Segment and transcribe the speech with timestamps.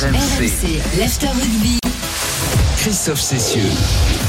[0.00, 0.80] RMC.
[0.96, 1.78] l'after rugby.
[2.76, 3.62] Christophe Cessieux.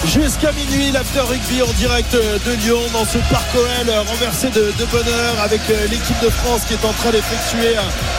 [0.06, 5.40] Jusqu'à minuit, l'after rugby en direct de Lyon dans ce parc OL renversé de, bonheur
[5.44, 7.76] avec euh, l'équipe de France qui est en train d'effectuer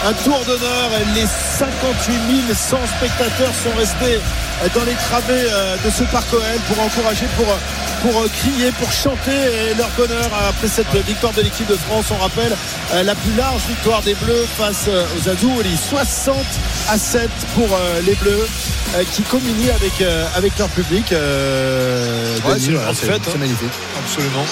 [0.06, 0.90] un, tour d'honneur.
[1.14, 4.20] Les 58 100 spectateurs sont restés
[4.74, 7.46] dans les travées euh, de ce parc OL pour encourager, pour,
[8.02, 12.06] pour euh, crier, pour chanter leur bonheur après cette victoire de l'équipe de France.
[12.10, 12.54] On rappelle
[12.92, 15.62] euh, la plus large victoire des Bleus face aux Azous.
[15.88, 16.36] 60
[16.88, 17.68] à 7 pour
[18.04, 18.46] les Bleus
[19.12, 21.12] qui communient avec, avec leur public.
[21.12, 21.69] Euh,
[22.44, 23.38] Ouais, Denis, c'est voilà, fête, hein.
[23.38, 23.72] magnifique.
[24.04, 24.44] Absolument.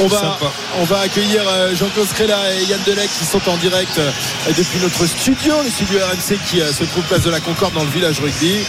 [0.00, 0.52] On va, Sympa.
[0.80, 4.10] on va accueillir euh, Jean-Claude Scrella et Yann Delec qui sont en direct euh,
[4.56, 7.84] depuis notre studio, le studio RMC qui euh, se trouve place de la Concorde dans
[7.84, 8.64] le village rugby.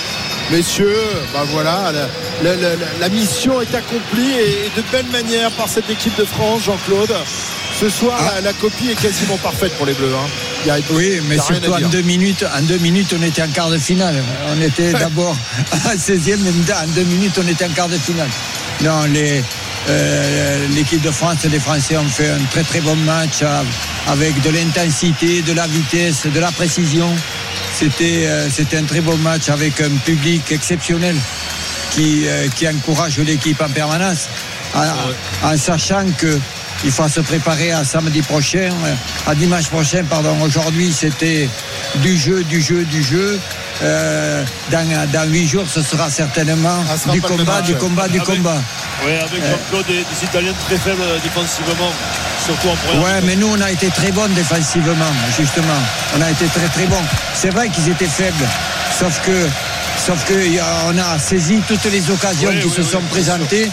[0.52, 0.98] Messieurs,
[1.34, 2.10] bah voilà, la,
[2.44, 6.64] la- la- la mission est accomplie et, de belle manière par cette équipe de France,
[6.66, 7.16] Jean-Claude.
[7.80, 10.14] Ce soir, la, la copie est quasiment parfaite pour les Bleus.
[10.14, 10.28] hein.
[10.64, 13.48] Il y a- Oui, mais surtout en deux minutes, en deux minutes, on était en
[13.50, 14.16] quart de finale.
[14.56, 15.36] On était d'abord
[15.72, 18.30] à 16e, mais en deux minutes, on était en quart de finale.
[18.84, 19.44] Non, les,
[19.90, 23.62] euh, l'équipe de France et les Français ont fait un très très bon match euh,
[24.08, 27.10] avec de l'intensité, de la vitesse, de la précision.
[27.78, 31.16] C'était euh, c'était un très beau match avec un public exceptionnel
[31.92, 32.26] qui,
[32.56, 34.28] qui encourage l'équipe en permanence,
[34.74, 36.40] en, en sachant que
[36.84, 38.94] il faut se préparer à samedi prochain, euh,
[39.32, 40.36] à dimanche prochain, pardon.
[40.42, 41.50] Aujourd'hui, c'était
[41.98, 43.40] du jeu, du jeu, du jeu.
[43.82, 47.62] Euh, dans, dans huit jours, ce sera certainement Ah, sera du pas le même combat,
[47.62, 48.62] du combat, du Avec- combat.
[49.06, 51.92] Ouais, avec Jean-Claude des, des Italiens très faibles euh, défensivement,
[52.46, 55.82] surtout en première Ouais, mais nous, on a été très bons défensivement, justement.
[56.18, 57.02] On a été très très bons.
[57.34, 58.46] C'est vrai qu'ils étaient faibles,
[59.00, 59.48] sauf que,
[60.06, 63.72] sauf que y a- saisi toutes les occasions Oui, qui oui, se oui, sont présentées.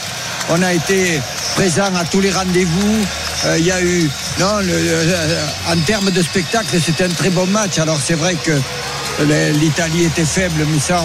[0.49, 1.21] On a été
[1.55, 3.05] présents à tous les rendez-vous.
[3.47, 7.31] Euh, Il y a eu, non, le- le- en termes de spectacle, c'était un très
[7.31, 7.79] bon match.
[7.79, 8.53] Alors c'est vrai que
[9.59, 11.03] l'Italie était faible, mais ça,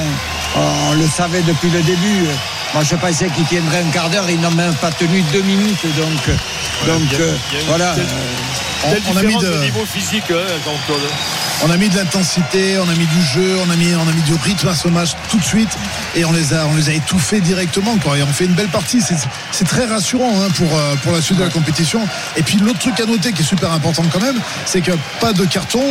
[0.56, 2.26] on, on le savait depuis le début.
[2.74, 4.30] Moi, je pensais qu'ils tiendraient un quart d'heure.
[4.30, 5.80] Ils n'ont même pas tenu deux minutes.
[5.98, 6.20] Donc,
[7.20, 7.36] euh,
[7.68, 7.94] voilà.
[7.96, 11.02] telle- Euh, on a mis de- de niveau physique, hein, Jean-Claude
[11.64, 14.12] On a mis de l'intensité, on a mis du jeu, on a mis, on a
[14.12, 15.70] mis du rythme à ce match tout de suite
[16.16, 17.98] et on les a, on les a étouffés directement.
[17.98, 18.18] Quoi.
[18.18, 19.02] Et on fait une belle partie.
[19.02, 22.08] C'est, très rassurant hein, pour, euh, pour la suite de la compétition.
[22.38, 25.34] Et puis l'autre truc à noter qui est super important quand même, c'est que pas
[25.34, 25.84] de carton,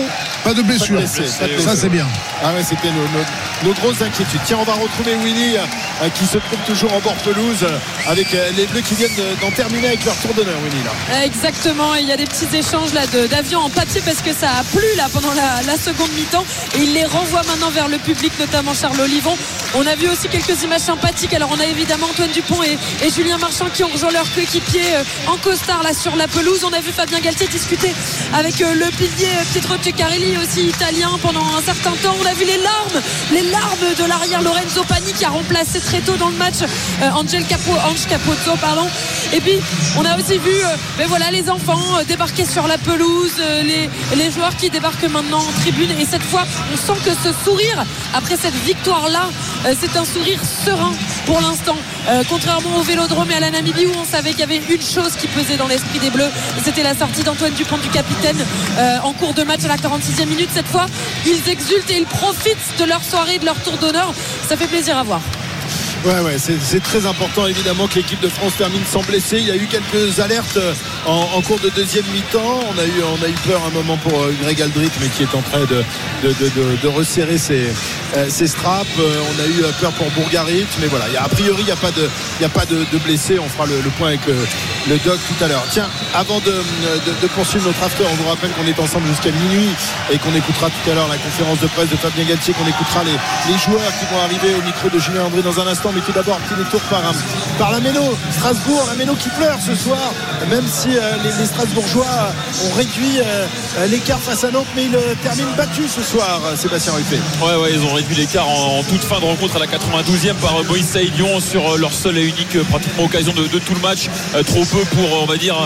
[0.45, 0.97] pas de blessure.
[0.99, 2.07] blessés, pas de Ça c'est bien.
[2.43, 4.41] Ah ouais, c'était nos, nos- nos grosses inquiétudes.
[4.47, 8.33] Tiens, on va retrouver Willy euh, qui se trouve toujours en bord pelouse euh, avec
[8.35, 10.83] euh, les Bleus qui viennent de- d'en terminer avec leur tour d'honneur, Willy.
[10.85, 11.25] Là.
[11.25, 14.51] Exactement, et il y a des petits échanges là d'avions en papier parce que ça
[14.61, 16.45] a plu là pendant la, la seconde mi-temps
[16.77, 19.37] et il les renvoie maintenant vers le public, notamment Charles Olivon.
[19.75, 21.35] On a vu aussi quelques images sympathiques.
[21.35, 22.79] Alors on a évidemment Antoine Dupont et,
[23.11, 26.65] Julien Marchand qui ont rejoint leur coéquipier euh, en costard là sur la pelouse.
[26.65, 27.93] On a vu Fabien Galtier discuter
[28.33, 32.15] avec euh, le pilier euh, Pietro Ceccarelli aussi italien pendant un certain temps.
[32.21, 33.03] On a vu les larmes,
[33.33, 36.63] les larmes de l'arrière Lorenzo Pani qui a remplacé très tôt dans le match
[37.03, 38.87] Angel Capo, Ange Capozzo, pardon.
[39.33, 39.59] Et puis
[39.99, 40.55] on a aussi vu
[40.97, 45.61] ben voilà, les enfants débarquer sur la pelouse, les, les joueurs qui débarquent maintenant en
[45.61, 45.91] tribune.
[45.99, 49.29] Et cette fois, on sent que ce sourire, après cette victoire-là,
[49.67, 50.93] euh, c'est un sourire serein
[51.27, 51.77] pour l'instant.
[52.09, 54.83] Euh, contrairement au Vélodrome et à la Namibie où on savait qu'il y avait une
[54.83, 56.31] chose qui pesait dans l'esprit des Bleus,
[56.63, 58.37] c'était la sortie d'Antoine Dupont du capitaine
[58.79, 60.51] euh, en cours de match à la 46e minute.
[60.53, 60.87] Cette fois,
[61.27, 64.13] ils exultent et ils profitent de leur soirée, de leur tour d'honneur.
[64.49, 65.21] Ça fait plaisir à voir.
[66.05, 69.39] Ouais, ouais, c'est très important évidemment que l'équipe de France termine sans blessé.
[69.39, 70.75] Il y a eu quelques alertes euh,
[71.07, 72.61] en, cours de deuxième mi-temps.
[72.69, 75.23] On a eu, on a eu peur un moment pour euh, Greg Aldrit, mais qui
[75.23, 75.83] est en train de,
[76.23, 77.73] de, resserrer ses,
[78.19, 78.87] euh, ses straps.
[78.99, 81.07] On a eu peur pour Bourgarit, mais voilà.
[81.19, 83.39] A, priori, il n'y a pas de, il y a pas de, blessés.
[83.39, 84.37] On fera le, point avec le,
[84.91, 85.65] le doc tout à l'heure.
[85.71, 89.71] Tiens, avant de poursuivre notre after, on vous rappelle qu'on est ensemble jusqu'à minuit
[90.13, 93.05] et qu'on écoutera tout à l'heure la conférence de presse de Fabien Galtier, qu'on écoutera
[93.05, 93.17] les,
[93.51, 95.94] les joueurs qui vont arriver au micro de Julien André dans un instant.
[95.95, 97.13] Mais tout d'abord, petit détour par, euh,
[97.57, 98.01] par la Méno,
[98.33, 100.13] Strasbourg, la Méno qui pleure ce soir,
[100.51, 102.33] même si euh, les, Strasbourgeois
[102.65, 107.21] ont réduit euh, l'écart face à Nantes, mais ils terminent battus ce soir, Sébastien Ruffet.
[107.41, 110.65] Ouais, ouais, ils ont réduit l'écart en, toute fin de rencontre à la 92e par
[110.65, 114.09] Moïse Saïdion sur leur seule et unique pratiquement occasion de, de tout le match.
[114.47, 115.57] Trop peu pour, on va dire,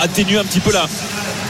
[0.00, 0.88] atténuer un petit peu la,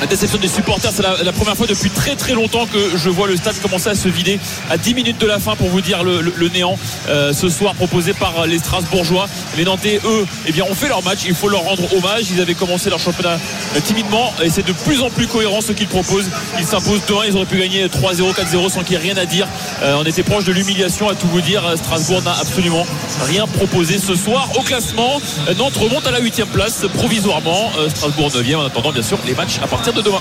[0.02, 0.90] la déception des supporters.
[0.93, 3.94] C'est la, première fois depuis très très longtemps que je vois le stade commencer à
[3.94, 6.76] se vider à 10 minutes de la fin pour vous dire le, néant
[7.08, 9.28] euh, ce soir proposé par les Strasbourgeois.
[9.56, 11.20] Les Nantais, eux, eh bien, ont fait leur match.
[11.25, 12.25] Il faut leur rendre hommage.
[12.32, 13.38] Ils avaient commencé leur championnat
[13.76, 16.28] euh, timidement et c'est de plus en plus cohérent ce qu'ils proposent.
[16.58, 17.28] Ils s'imposent 2-1.
[17.28, 19.46] Ils auraient pu gagner 3-0, 4-0 sans qu'il y ait rien à dire.
[19.82, 21.62] Euh, on était proche de l'humiliation à tout vous dire.
[21.76, 22.87] Strasbourg n'a absolument
[23.28, 25.20] rien proposé ce soir au classement.
[25.56, 27.70] Nantes remonte à la 8 place provisoirement.
[27.88, 30.21] Strasbourg 9 en attendant bien sûr les matchs à partir de demain.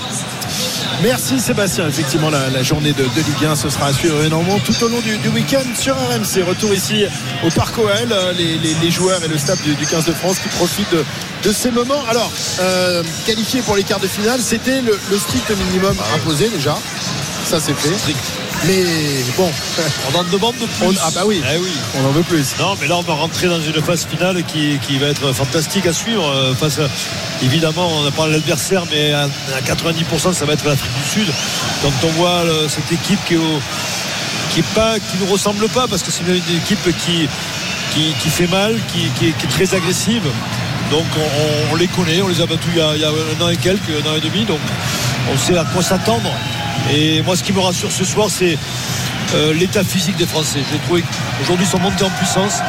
[1.02, 1.88] Merci Sébastien.
[1.88, 4.88] Effectivement, la, la journée de, de Ligue 1, ce sera à suivre énormément tout au
[4.88, 6.44] long du, du week-end sur RMC.
[6.46, 7.04] Retour ici
[7.44, 10.12] au Parc OL, euh, les, les- les joueurs et le staff du, du 15 de
[10.12, 11.04] France qui profitent de,
[11.44, 12.02] de ces moments.
[12.08, 12.30] Alors,
[12.60, 16.76] euh, qualifié pour les quarts de finale, c'était le, le strict minimum imposé déjà.
[17.44, 18.14] Ça, c'est fait.
[18.66, 18.84] Mais
[19.36, 19.50] bon,
[20.14, 20.86] On en demande de plus.
[20.86, 21.68] on- ah bah oui, Eh oui.
[22.00, 22.54] on en veut plus.
[22.58, 25.86] Non, mais là, on va rentrer dans une phase finale qui, qui va être fantastique
[25.86, 26.24] à suivre.
[26.26, 26.88] euh, Face à-
[27.44, 31.32] évidemment, on n'a pas l'adversaire, mais à, à 90%, ça va être l'Afrique du Sud.
[31.82, 33.60] Quand on voit le- cette équipe qui, est au-
[34.54, 37.28] qui est pas, qui nous ressemble pas, parce que c'est une, une équipe qui,
[37.92, 40.22] qui, qui fait mal, qui, qui est, qui est très agressive.
[40.90, 43.04] Donc, on, on- on les connaît, on les a battus il y a, il y
[43.04, 44.44] a un an et quelques, un an et demi.
[44.44, 44.60] Donc,
[45.32, 46.30] on sait à quoi s'attendre.
[46.90, 48.58] Et moi, ce qui me rassure ce soir, c'est
[49.34, 50.60] euh, l'état physique des Français.
[50.70, 51.02] J'ai trouvé
[51.38, 52.60] qu'aujourd'hui, ils sont montés en puissance.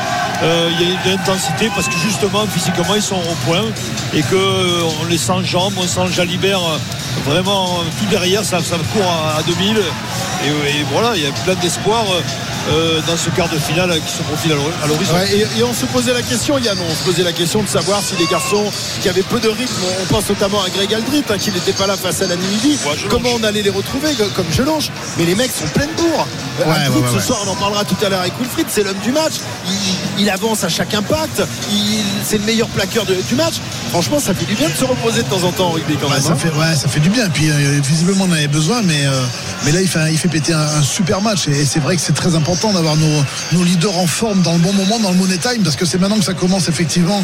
[0.42, 3.64] Euh, Il y a une intensité parce que justement, physiquement, ils sont au point
[4.14, 6.78] et qu'on les sent jambes, on sent Jalibert euh,
[7.26, 9.78] vraiment euh, tout derrière, ça, ça court à, à 2000.
[9.78, 12.04] Et, et voilà, il y a plein d'espoir
[12.70, 15.14] euh, euh, dans ce quart de finale qui se profile à l'hori- à l'horizon.
[15.16, 17.68] Ouais, et, et on se posait la question, Yann, on se posait la question de
[17.68, 18.66] savoir si les garçons
[19.02, 21.88] qui avaient peu de rythme, on pense notamment à Greg Aldrit, hein, qui n'était pas
[21.88, 24.90] là face à la Namibie, Ouais, comment on allait les retrouver, co- comme Jelonge.
[25.18, 26.28] Mais les mecs sont pleins de bourre.
[26.62, 28.84] Euh, Ouais, Aldrit, ouais, ce soir, on en parlera tout à l'heure avec Wilfried, c'est
[28.84, 29.34] l'homme du match.
[30.18, 31.42] Il, il avance à chaque impact,
[32.26, 33.56] c'est le meilleur plaqueur de- du match.
[33.94, 36.08] Franchement, ça fait du bien de se reposer de temps en temps en rugby quand
[36.08, 36.22] Ouais, même.
[36.24, 36.36] ça, hein.
[36.36, 37.30] fait, ouais, ça fait du bien.
[37.30, 39.12] Puis euh, visiblement, on en avait besoin, mais, euh,
[39.66, 41.48] mais là, il fait, il fait péter un, un super match.
[41.48, 44.54] Et, et c'est vrai que c'est très important d'avoir nos, nos leaders en forme dans
[44.54, 47.24] le bon moment, dans le money time, parce que c'est maintenant que ça commence effectivement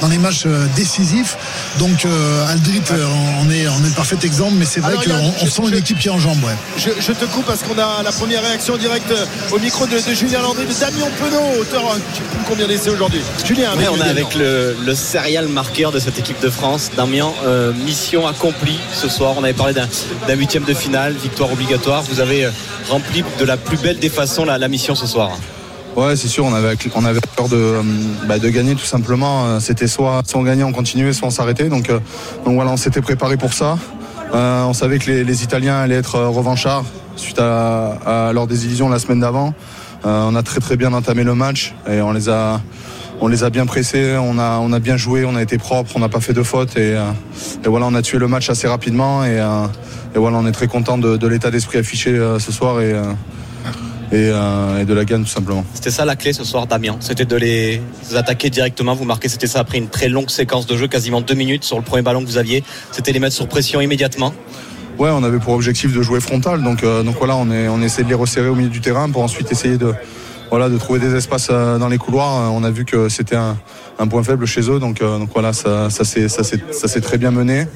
[0.00, 1.36] dans les matchs euh, décisifs.
[1.78, 5.50] Donc, euh, Aldrit, on, est, on est le parfait exemple, mais c'est vrai qu'on je-
[5.50, 6.42] sent je- une équipe qui est en jambes.
[6.42, 6.52] Ouais.
[6.76, 9.12] Je, je te coupe parce qu'on a la première réaction directe
[9.52, 12.66] au micro de, de Julien Landry, de Damien Penaud, auteur, euh, je sais plus combien
[12.66, 13.20] d'essais aujourd'hui.
[13.44, 17.30] Julien, Ouais, on est avec le, le serial marqueur de cette équipe de France, Damien.
[17.44, 19.34] euh, mission accomplie ce soir.
[19.36, 22.02] On avait parlé d'un huitième de finale, victoire obligatoire.
[22.02, 22.50] Vous avez euh,
[22.88, 25.32] rempli de la plus belle des façons la, mission ce soir.
[25.96, 26.76] Ouais, c'est sûr, on avait,
[27.36, 27.82] peur de, euh,
[28.26, 29.60] bah, de gagner tout simplement.
[29.60, 31.68] C'était soit, soit on gagnait, on continuait, soit on s'arrêtait.
[31.68, 33.76] Donc, donc voilà, on s'était préparé pour ça.
[34.32, 36.84] On savait que les, Italiens allaient être revanchards
[37.16, 39.52] suite à, leur désillusion la semaine d'avant.
[40.04, 42.62] On a très très bien entamé le match et on les a,
[43.20, 45.92] on les a bien pressés, on a, on a bien joué, on a été propre,
[45.94, 47.10] on n'a pas fait de fautes et, euh,
[47.64, 49.66] et voilà, on a tué le match assez rapidement et, euh,
[50.14, 52.92] et voilà, on est très content de, de l'état d'esprit affiché euh, ce soir et,
[52.92, 53.02] euh,
[54.12, 55.64] et, euh, et de la gagne tout simplement.
[55.74, 56.96] C'était ça la clé ce soir, Damien.
[57.00, 57.82] C'était de les
[58.14, 58.94] attaquer directement.
[58.94, 61.76] Vous marquez, c'était ça après une très longue séquence de jeu, quasiment deux minutes sur
[61.76, 62.64] le premier ballon que vous aviez.
[62.92, 64.32] C'était les mettre sur pression immédiatement.
[64.98, 67.80] Ouais, on avait pour objectif de jouer frontal, donc, euh, donc voilà, on, est, on
[67.82, 69.94] essaie de les resserrer au milieu du terrain pour ensuite essayer de,
[70.50, 72.42] voilà, de trouver des espaces euh, dans les couloirs.
[72.42, 73.56] Euh, On a vu que c'était un,
[73.98, 77.66] un point faible chez eux, donc, euh, donc voilà, ça, ça s'est très bien mené.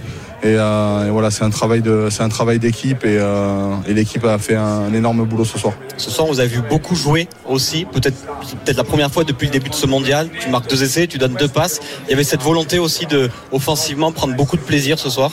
[0.45, 3.95] Et, euh, et voilà, c'est un travail de, c'est un travail d'équipe et, euh, et
[3.95, 5.75] l'équipe a fait un, un énorme boulot ce soir.
[5.97, 7.85] Ce soir, vous a vu beaucoup jouer aussi.
[7.85, 8.17] Peut-être,
[8.65, 10.29] peut-être la première fois depuis le début de ce mondial.
[10.41, 11.79] Tu marques deux essais, tu donnes deux passes.
[12.07, 15.31] Il y avait cette volonté aussi de, offensivement, prendre beaucoup de plaisir ce soir.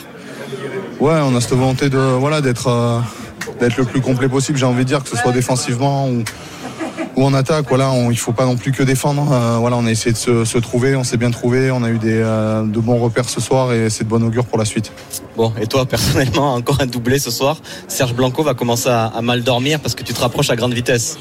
[1.00, 3.00] Ouais, on a cette volonté de voilà d'être euh,
[3.58, 4.58] d'être le plus complet possible.
[4.58, 6.22] J'ai envie de dire que ce soit défensivement ou,
[7.20, 7.66] ou en attaque.
[7.68, 9.28] Voilà, on, il faut pas non plus que défendre.
[9.30, 11.70] Euh, voilà, on a essayé de se, se trouver, on s'est bien trouvé.
[11.70, 14.46] On a eu des euh, de bons repères ce soir et c'est de bon augure
[14.46, 14.92] pour la suite.
[15.36, 17.58] Bon, et toi, personnellement, encore un doublé ce soir.
[17.88, 20.72] Serge Blanco va commencer à, à mal dormir parce que tu te rapproches à grande
[20.72, 21.18] vitesse.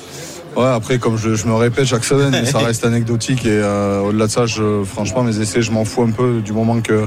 [0.55, 4.01] Ouais, après, comme je, je me répète chaque semaine, mais ça reste anecdotique et euh,
[4.01, 7.05] au-delà de ça, je, franchement, mes essais, je m'en fous un peu du moment que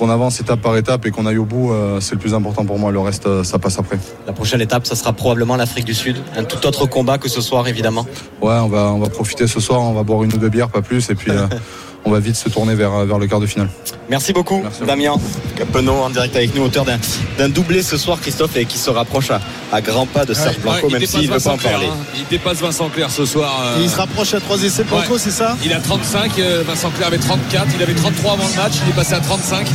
[0.00, 2.64] qu'on avance étape par étape et qu'on aille au bout, euh, c'est le plus important
[2.64, 2.90] pour moi.
[2.90, 3.98] Le reste, euh, ça passe après.
[4.26, 6.16] La prochaine étape, ça sera probablement l'Afrique du Sud.
[6.34, 8.06] Un tout autre combat que ce soir, évidemment.
[8.40, 10.70] Ouais, on va, on va profiter ce soir, on va boire une ou deux bières,
[10.70, 11.46] pas plus, et puis euh,
[12.04, 13.68] on va vite se tourner vers, vers le quart de finale.
[14.08, 14.80] Merci beaucoup, Merci.
[14.86, 15.14] Damien
[15.56, 16.98] Capenot, en direct avec nous, auteur d'un
[17.38, 19.40] d'un doublé ce soir, Christophe, et qui se rapproche à,
[19.72, 21.86] à grands pas de Serge Blanco, Ouais, même s'il ne veut pas en parler.
[21.86, 21.96] hein.
[22.18, 23.60] Il dépasse Vincent Clerc ce soir.
[23.62, 25.18] euh, il se rapproche à 3 essais Blanco, Ouais.
[25.20, 28.56] c'est ça Il a 35, euh, Vincent Clerc avait 34, il avait 33 avant le
[28.62, 29.66] match, il est passé à 35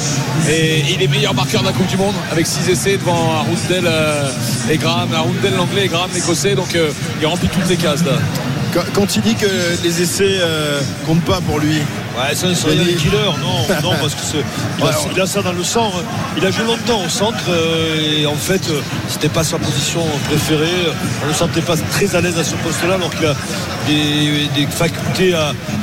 [0.50, 3.86] et il est meilleur marqueur de la Coupe du Monde avec 6 essais devant Arundel
[3.88, 4.30] euh,
[4.70, 6.90] et Graham, Arundel l'anglais et Graham l'écossais donc euh,
[7.22, 8.14] il remplit toutes les cases là.
[8.74, 9.46] Quand, quand il dit que
[9.84, 11.78] les essais euh, comptent pas pour lui.
[12.18, 14.22] Ouais, c'est un serial killer, non, non, parce que
[14.80, 15.92] il, a, il a ça dans le sang.
[16.38, 18.80] Il a joué longtemps au centre euh, et en fait, euh,
[19.10, 20.70] c'était pas sa position préférée.
[21.22, 23.36] On ne le sentait pas très à l'aise à ce poste-là, alors qu'il a
[23.88, 25.34] des, des facultés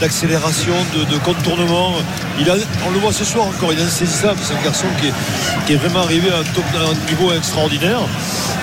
[0.01, 1.93] d'accélération, de, de contournement.
[2.41, 2.55] Il a,
[2.87, 4.39] on le voit ce soir encore, il est insaisissable.
[4.43, 5.13] C'est un garçon qui est,
[5.67, 8.01] qui est vraiment arrivé à un, top- à un niveau extraordinaire.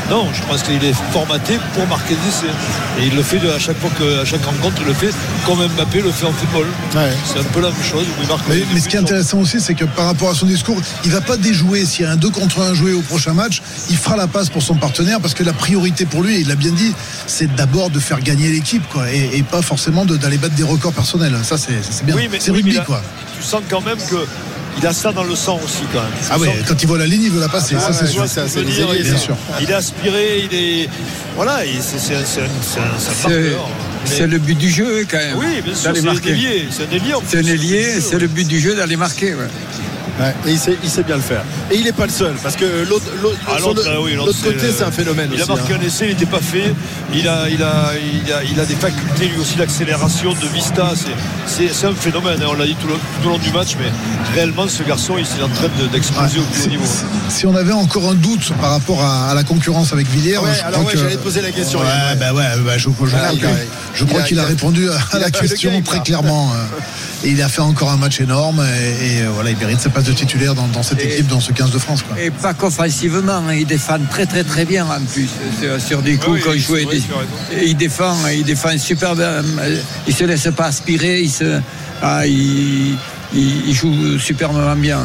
[0.10, 2.54] Non, je pense qu'il est formaté pour marquer des essais.
[3.00, 5.12] Et il le fait de- à chaque fois que, à chaque rencontre, il le fait
[5.46, 6.66] comme Mbappé le fait en football.
[6.96, 7.14] Ouais.
[7.26, 8.06] C'est un peu peu la même chose.
[8.08, 10.46] où il marque Mais, ce qui est intéressant aussi, c'est que par rapport à son
[10.46, 11.86] discours, il va pas déjouer.
[11.86, 14.50] S'il y a un 2 contre 1 joué au prochain match, il fera la passe
[14.50, 16.94] pour son partenaire parce que la priorité pour lui, et il l'a bien dit,
[17.28, 20.64] c'est d'abord de faire gagner l'équipe, quoi, et, et pas forcément de- d'aller battre des
[20.64, 21.36] records personnels.
[21.44, 22.16] Ça, c'est bien.
[22.16, 23.02] Oui, mais, c'est oui, rugby, mais là, quoi.
[23.38, 24.26] Tu sens quand même que
[24.82, 26.12] il a ça dans le sang aussi quand même.
[26.32, 27.76] Ah ouais, que- quand il voit la ligne, il veut la passer.
[27.78, 28.24] Ah, ça, c'est sûr.
[28.26, 29.36] il, bien est- sûr.
[29.62, 30.90] il est aspiré, il est
[31.36, 33.68] voilà, il- c'est un, un- marqueur.
[34.06, 35.38] C'est le but du jeu quand même.
[35.38, 36.92] Oui, bien sûr, c'est un ailier, c'est un
[38.02, 39.34] C'est le but du jeu d'aller marquer.
[39.36, 39.48] ouais.
[40.20, 41.44] Ouais, et il sait, il sait bien le faire.
[41.72, 43.06] Et il n'est pas le seul, parce que l'autre
[43.48, 43.56] Ah,
[44.02, 45.52] oui, l'autre côté, c'est un phénomène Il a aussi.
[45.54, 45.78] marqué hein.
[45.82, 46.74] un essai, il n'était pas fait.
[47.14, 47.92] Il a, il, a,
[48.26, 50.92] il, a, il a des facultés lui aussi d'accélération, de vista.
[50.96, 52.42] C'est- un phénomène.
[52.44, 52.48] hein.
[52.50, 53.90] On l'a dit tout, le- tout au long du match, mais
[54.36, 56.84] réellement, ce garçon, il est en train de- d'exploser au plus haut niveau.
[57.30, 60.50] si on avait encore un doute par rapport à, à la concurrence avec Villiers, Ouais,
[60.54, 62.16] je alors crois ouais, que- j'allais te poser la question, Ouais, Yann, ouais.
[62.20, 65.84] bah ouais, bah, je, je crois Ah, je qu'il a, répondu à, la question game,
[65.84, 66.52] très clairement.
[66.54, 66.58] euh,
[67.26, 69.90] Et il a fait encore un match énorme et, et, euh, voilà, il mérite sa
[69.90, 72.02] place de titulaire dans, dans cette Et- équipe, dans ce 15 de France.
[72.04, 72.20] Quoi.
[72.20, 75.30] Et pas qu'offensivement, hein, il défend très très très bien en plus
[75.62, 79.26] sur, sur des coups Oui, quand il et il défend, il défend super bien.
[79.60, 81.60] euh, Il se laisse pas aspirer, il se,
[82.02, 82.98] ah, il,
[83.34, 85.00] il- il joue superbement bien.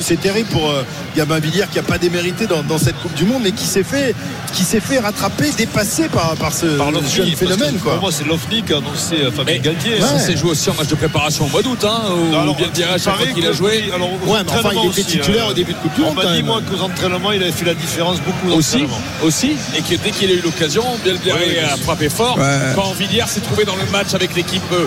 [0.00, 0.82] C'est terrible pour euh,
[1.16, 3.82] Gabin Villiers qui n'a pas démérité dans, dans cette Coupe du Monde, mais qui s'est
[3.82, 4.14] fait,
[4.52, 7.76] qui s'est fait rattraper, dépasser par, par ce Par jeune phénomène.
[7.76, 7.92] que Quoi.
[7.94, 9.94] Pour moi, c'est l'OFNI qu'a annoncé euh, Fabien Mais- Galtier.
[9.94, 10.00] Ouais.
[10.00, 12.68] Ça s'est joué aussi en match de préparation au mois d'août, hein, où Alors, bien
[12.68, 13.90] dire à chaque fois qu'il a joué.
[13.94, 16.06] alors, Ouais, mais enfin, il était aussi, titulaire euh, au début de Coupe du On
[16.06, 18.84] Monde, m'a quand dit, moi, qu'aux entraînements, il avait fait la différence beaucoup aussi,
[19.24, 22.38] aussi, et que dès qu'il a eu l'occasion, oui, a frappé fort.
[22.38, 22.72] Ouais.
[22.76, 24.86] Quand Villiers s'est trouvé dans le match avec l'équipe euh,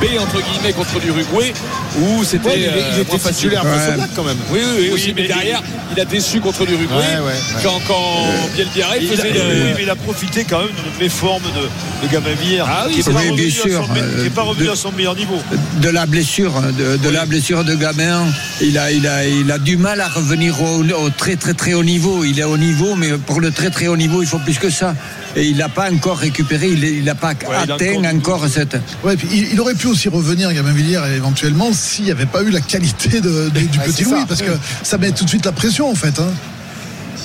[0.00, 1.52] B entre guillemets contre l'Uruguay,
[2.00, 3.50] où c'était Ouais, il, il euh, était facile.
[3.50, 4.06] Ouais.
[4.14, 4.36] quand même.
[4.50, 5.62] Oui, oui, oui, Oui, mais, mais- derrière,
[5.94, 6.94] il a déçu contre l'Uruguay.
[6.94, 7.62] Ouais, ouais, ouais.
[7.62, 11.42] Quand, quand Il a, faisait oui, le- mais il a profité quand même de méforme
[11.44, 14.42] de, de Villiers, Ah oui, qui n'est pas, revenu bien à son sûr, euh, pas
[14.42, 15.38] revenu de- à son meilleur niveau.
[15.80, 18.24] de la blessure, de, de la blessure de Gabin.
[18.60, 21.74] Il a, il, a, il a du mal à revenir au, au très très très
[21.74, 22.24] haut niveau.
[22.24, 24.70] Il est au niveau, mais pour le très très haut niveau, il faut plus que
[24.70, 24.94] ça.
[25.36, 28.76] Et il n'a pas encore récupéré, il n'a pas il a atteint encore encore, cette.
[29.02, 32.42] Ouais, puis il, il aurait pu aussi revenir, Gabin Villiers, éventuellement, s'il n'y avait pas
[32.42, 34.26] eu la qualité de- de- du Ouais, petit Louis, ça.
[34.28, 34.52] parce que
[34.84, 36.18] ça met tout de suite la pression, en fait.
[36.20, 36.30] hein.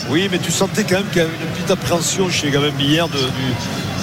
[0.10, 3.06] Oui, mais tu sentais quand même qu'il y avait une petite appréhension chez Gabin Villiers
[3.14, 3.54] de- du,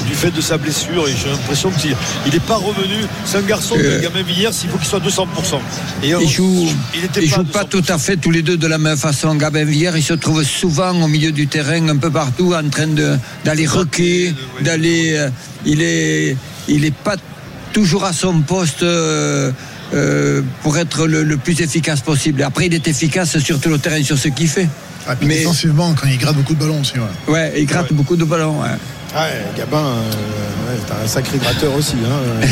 [0.07, 1.09] du fait de sa blessure.
[1.09, 1.95] Et j'ai l'impression qu'il
[2.33, 3.05] n'est pas revenu.
[3.25, 3.97] C'est un garçon Euh.
[3.99, 5.61] de Gabin Villiers, il faut qu'il soit à 200%.
[6.03, 7.69] Et il était ils pas, jouent à pas 200%.
[7.69, 9.35] tout à fait tous les deux de la même façon.
[9.35, 12.87] Gabin Villiers, il se trouve souvent au milieu du terrain, un peu partout, en train
[12.89, 14.65] de- d'aller requer, oui.
[14.65, 15.13] d'aller.
[15.17, 15.31] euh,
[15.65, 16.37] il est,
[16.69, 17.17] il est pas
[17.73, 18.83] toujours à son poste.
[18.83, 19.51] euh,
[19.95, 22.43] euh, pour être le, le plus efficace possible.
[22.43, 24.69] Après, il est efficace sur tout le terrain, sur ce qu'il fait.
[25.07, 26.95] Ah, Mais- défensivement, quand il gratte beaucoup de ballons aussi.
[26.99, 27.33] ouais.
[27.33, 27.97] Ouais, il gratte Ouais.
[27.97, 28.61] beaucoup de ballons.
[28.63, 28.69] ouais.
[29.17, 31.95] Ouais, Gabin, euh, ouais, c'est un sacré gratteur aussi.
[32.05, 32.47] hein.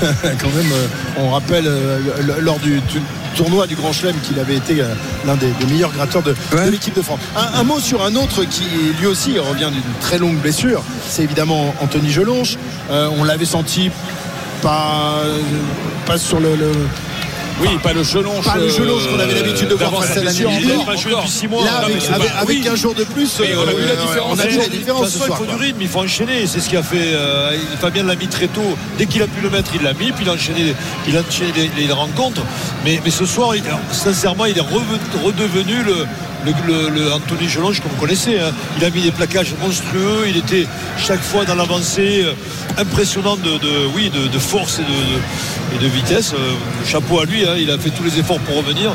[0.40, 0.86] Quand même, euh,
[1.18, 1.98] on rappelle euh,
[2.40, 3.00] lors du, du
[3.34, 4.94] tournoi du Grand Chelem qu'il avait été euh,
[5.26, 6.34] l'un des, des meilleurs gratteurs de,
[6.70, 7.18] l'équipe de France.
[7.36, 8.62] Un, un mot sur un autre qui
[9.00, 12.56] lui aussi revient d'une très longue blessure, c'est évidemment Anthony Gelonche.
[12.90, 13.90] Euh, on l'avait senti
[14.62, 15.22] pas,
[16.06, 16.72] pas sur le, le-
[17.60, 18.44] Oui, pas le gelonche.
[18.44, 20.50] Pas le gelonche qu'on avait l'habitude de voir face à la blessure.
[20.50, 20.66] Namibie.
[20.66, 21.24] Il n'a Encore, pas joué encore.
[21.24, 21.64] depuis 6 mois.
[21.64, 21.84] Là,
[22.40, 24.28] avec, un jour de plus, on a vu la euh, différence.
[24.30, 25.28] on a On a vu la différence ce soir.
[25.40, 26.46] il faut du rythme, il faut enchaîner.
[26.46, 26.96] C'est ce qu'il a fait.
[27.14, 28.76] euh, Fabien l'a mis très tôt.
[28.98, 30.12] Dès qu'il a pu le mettre, il l'a mis.
[30.12, 30.74] Puis il a enchaîné,
[31.08, 32.42] il a enchaîné les, rencontres.
[32.84, 33.52] Mais, mais ce soir,
[33.90, 36.06] sincèrement, il est redevenu le,
[36.46, 38.40] le, le- le Anthony Gelonge qu'on connaissait.
[38.40, 38.52] hein.
[38.78, 40.24] Il a mis des plaquages monstrueux.
[40.28, 40.66] Il était
[40.98, 42.32] chaque fois dans l'avancée euh,
[42.80, 46.32] impressionnant de, de- oui, de, de force et de, de- et de vitesse.
[46.34, 46.52] Euh,
[46.86, 47.44] chapeau à lui.
[47.44, 47.54] hein.
[47.58, 48.92] Il a fait tous les efforts pour revenir.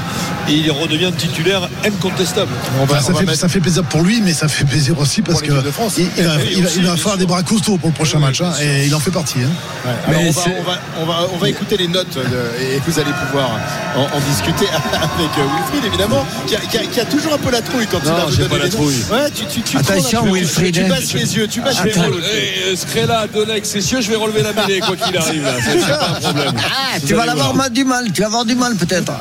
[0.50, 2.52] Et il redevient titulaire incontestable.
[2.82, 4.66] On va- Enfin, ça, on fait, mettre- ça fait plaisir pour lui, mais ça fait
[4.66, 5.96] plaisir aussi parce que France.
[5.98, 7.18] il, il va, Oui, il va- aussi, il va bien faire sûr.
[7.18, 9.40] des bras costauds pour le prochain Oui, match, hein, et il en fait partie.
[9.40, 9.50] hein.
[9.86, 12.64] Ouais, alors Mais on, va, on, va, on, va, on va écouter les notes de-
[12.64, 13.52] et vous allez pouvoir
[13.96, 17.38] en, en discuter avec euh, Wilfried évidemment qui a, qui a- qui a toujours un
[17.42, 18.96] peu la trouille quand Non, j'ai donné pas la trouille.
[19.12, 20.32] Ouais, tu, tu, tu Attention.
[20.32, 20.88] Wilfried, Tu hein.
[20.90, 22.06] baisses les yeux, tu baisses les Attends.
[22.08, 22.22] yeux.
[22.24, 25.44] Euh, Scrella donné avec ses cieux, je vais relever la mêlée quoi qu'il arrive.
[25.44, 25.52] là.
[25.64, 26.54] C'est c'est pas un problème.
[26.58, 29.12] Ah, tu vas l'avoir mal du mal, tu vas avoir du mal peut-être.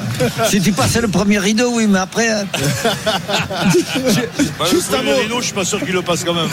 [0.49, 2.29] si tu passes le premier rideau, oui, mais après.
[2.31, 2.45] hein.
[4.59, 5.17] Bah, Juste le un mot.
[5.21, 6.49] rideau, je suis pas sûr qu'il le passe quand même.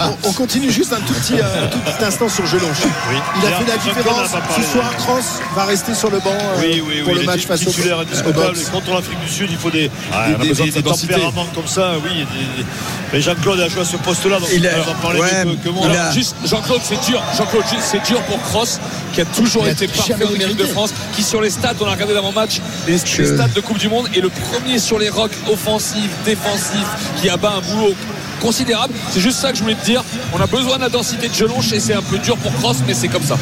[0.00, 2.78] On, on continue juste un tout petit, euh, un tout petit instant sur Gelonche.
[3.10, 3.16] Oui.
[3.42, 4.30] Il a fait la différence.
[4.56, 4.92] Ce soir.
[4.98, 7.20] Cross va rester sur le banc euh, Oui, oui, pour oui.
[7.20, 8.34] le match face au titulaire au indiscutable.
[8.34, 8.68] Box.
[8.70, 11.12] Contre l'Afrique du Sud, il faut des, on a des, besoin des- de des densité.
[11.14, 11.92] tempéraments comme ça.
[12.04, 12.24] Oui, des-
[12.62, 12.66] des-
[13.12, 15.54] mais Jean-Claude a joué à ce poste-là, donc Il a- va en parler ouais, mieux
[15.56, 15.86] que, que moi.
[15.88, 17.22] a- juste, Jean-Claude, c'est dur.
[17.36, 18.80] Jean-Claude, c'est dur pour Cross,
[19.12, 21.74] qui a toujours Il a été parfait en équipe de France, qui sur les stats,
[21.80, 24.78] on a regardé l'avant-match, les, les Je- stats de Coupe du Monde, est le premier
[24.78, 26.86] sur les rocks offensifs, défensifs,
[27.20, 27.94] qui abat un boulot
[28.40, 28.94] considérable.
[29.10, 30.04] C'est juste ça que je voulais te dire.
[30.34, 32.78] On a besoin de la densité de Gelonche et c'est un peu dur pour Cross,
[32.86, 33.36] mais c'est comme ça.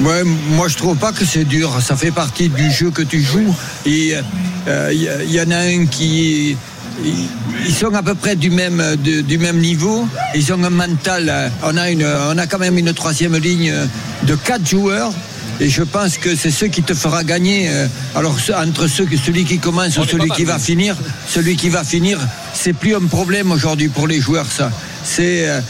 [0.00, 1.76] Ouais, moi je trouve pas que c'est dur.
[1.82, 3.54] Ça fait partie du jeu que tu joues.
[3.84, 4.14] Et
[4.68, 6.56] euh, il y, y en a un qui.
[7.04, 10.06] Ils sont à peu près du même, de- du même niveau.
[10.34, 11.28] Ils ont un mental.
[11.28, 13.72] euh, On a, une, on a quand même une troisième ligne
[14.24, 15.12] de quatre joueurs.
[15.60, 17.68] Et je pense que c'est ce qui te fera gagner.
[17.68, 20.62] euh, Alors entre ceux, celui qui commence On ou celui mal, qui va oui.
[20.62, 20.96] finir,
[21.28, 22.18] celui qui va finir,
[22.54, 24.46] c'est plus un problème aujourd'hui pour les joueurs.
[24.50, 24.70] Ça,
[25.04, 25.60] c'est euh,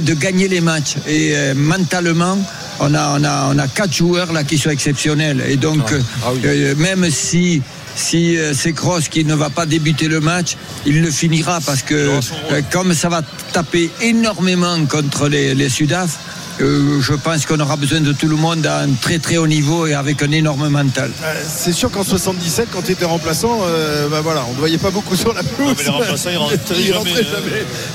[0.00, 0.96] de gagner les matchs.
[1.06, 2.38] Et euh, mentalement,
[2.80, 5.42] on a, on a, on a quatre joueurs là qui sont exceptionnels.
[5.48, 6.00] Et donc, euh,
[6.44, 7.62] euh, même si
[7.96, 10.56] si euh, c'est Kroos qui ne va pas débuter le match,
[10.86, 16.16] il le finira parce que euh, comme ça va taper énormément contre les, les Sudaf,
[16.60, 19.46] euh, je pense qu'on aura besoin de tout le monde à un très très haut
[19.46, 21.10] niveau et avec un énorme mental.
[21.22, 24.78] Euh, C'est sûr qu'en 77, quand tu étais remplaçant, euh, bah voilà, on ne voyait
[24.78, 25.74] pas beaucoup sur la pelouse.
[25.78, 27.12] mais les remplaçants, ils rentraient Ils jamais, rentraient.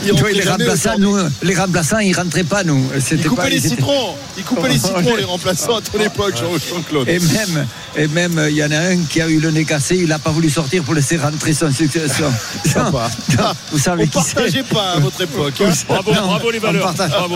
[0.05, 1.05] Ils les, jamais remplaçants, aujourd'hui.
[1.41, 2.85] nous, les remplaçants, ils rentraient pas, nous.
[3.11, 4.15] Ils coupaient pas, les ils étaient- citrons.
[4.37, 7.07] Ils coupaient les citrons, les remplaçants à ton époque, Jean- Jean-Claude.
[7.09, 9.95] Et même, et même, il y en a un qui a eu le nez cassé,
[9.97, 12.31] il n'a pas voulu sortir pour laisser rentrer son successeur.
[13.71, 15.53] Vous savez On qui c'est partageait pas à votre époque.
[15.61, 15.71] hein.
[15.87, 16.83] Bravo, Non, bravo les valeurs.
[16.93, 17.11] partage.
[17.11, 17.35] Bravo.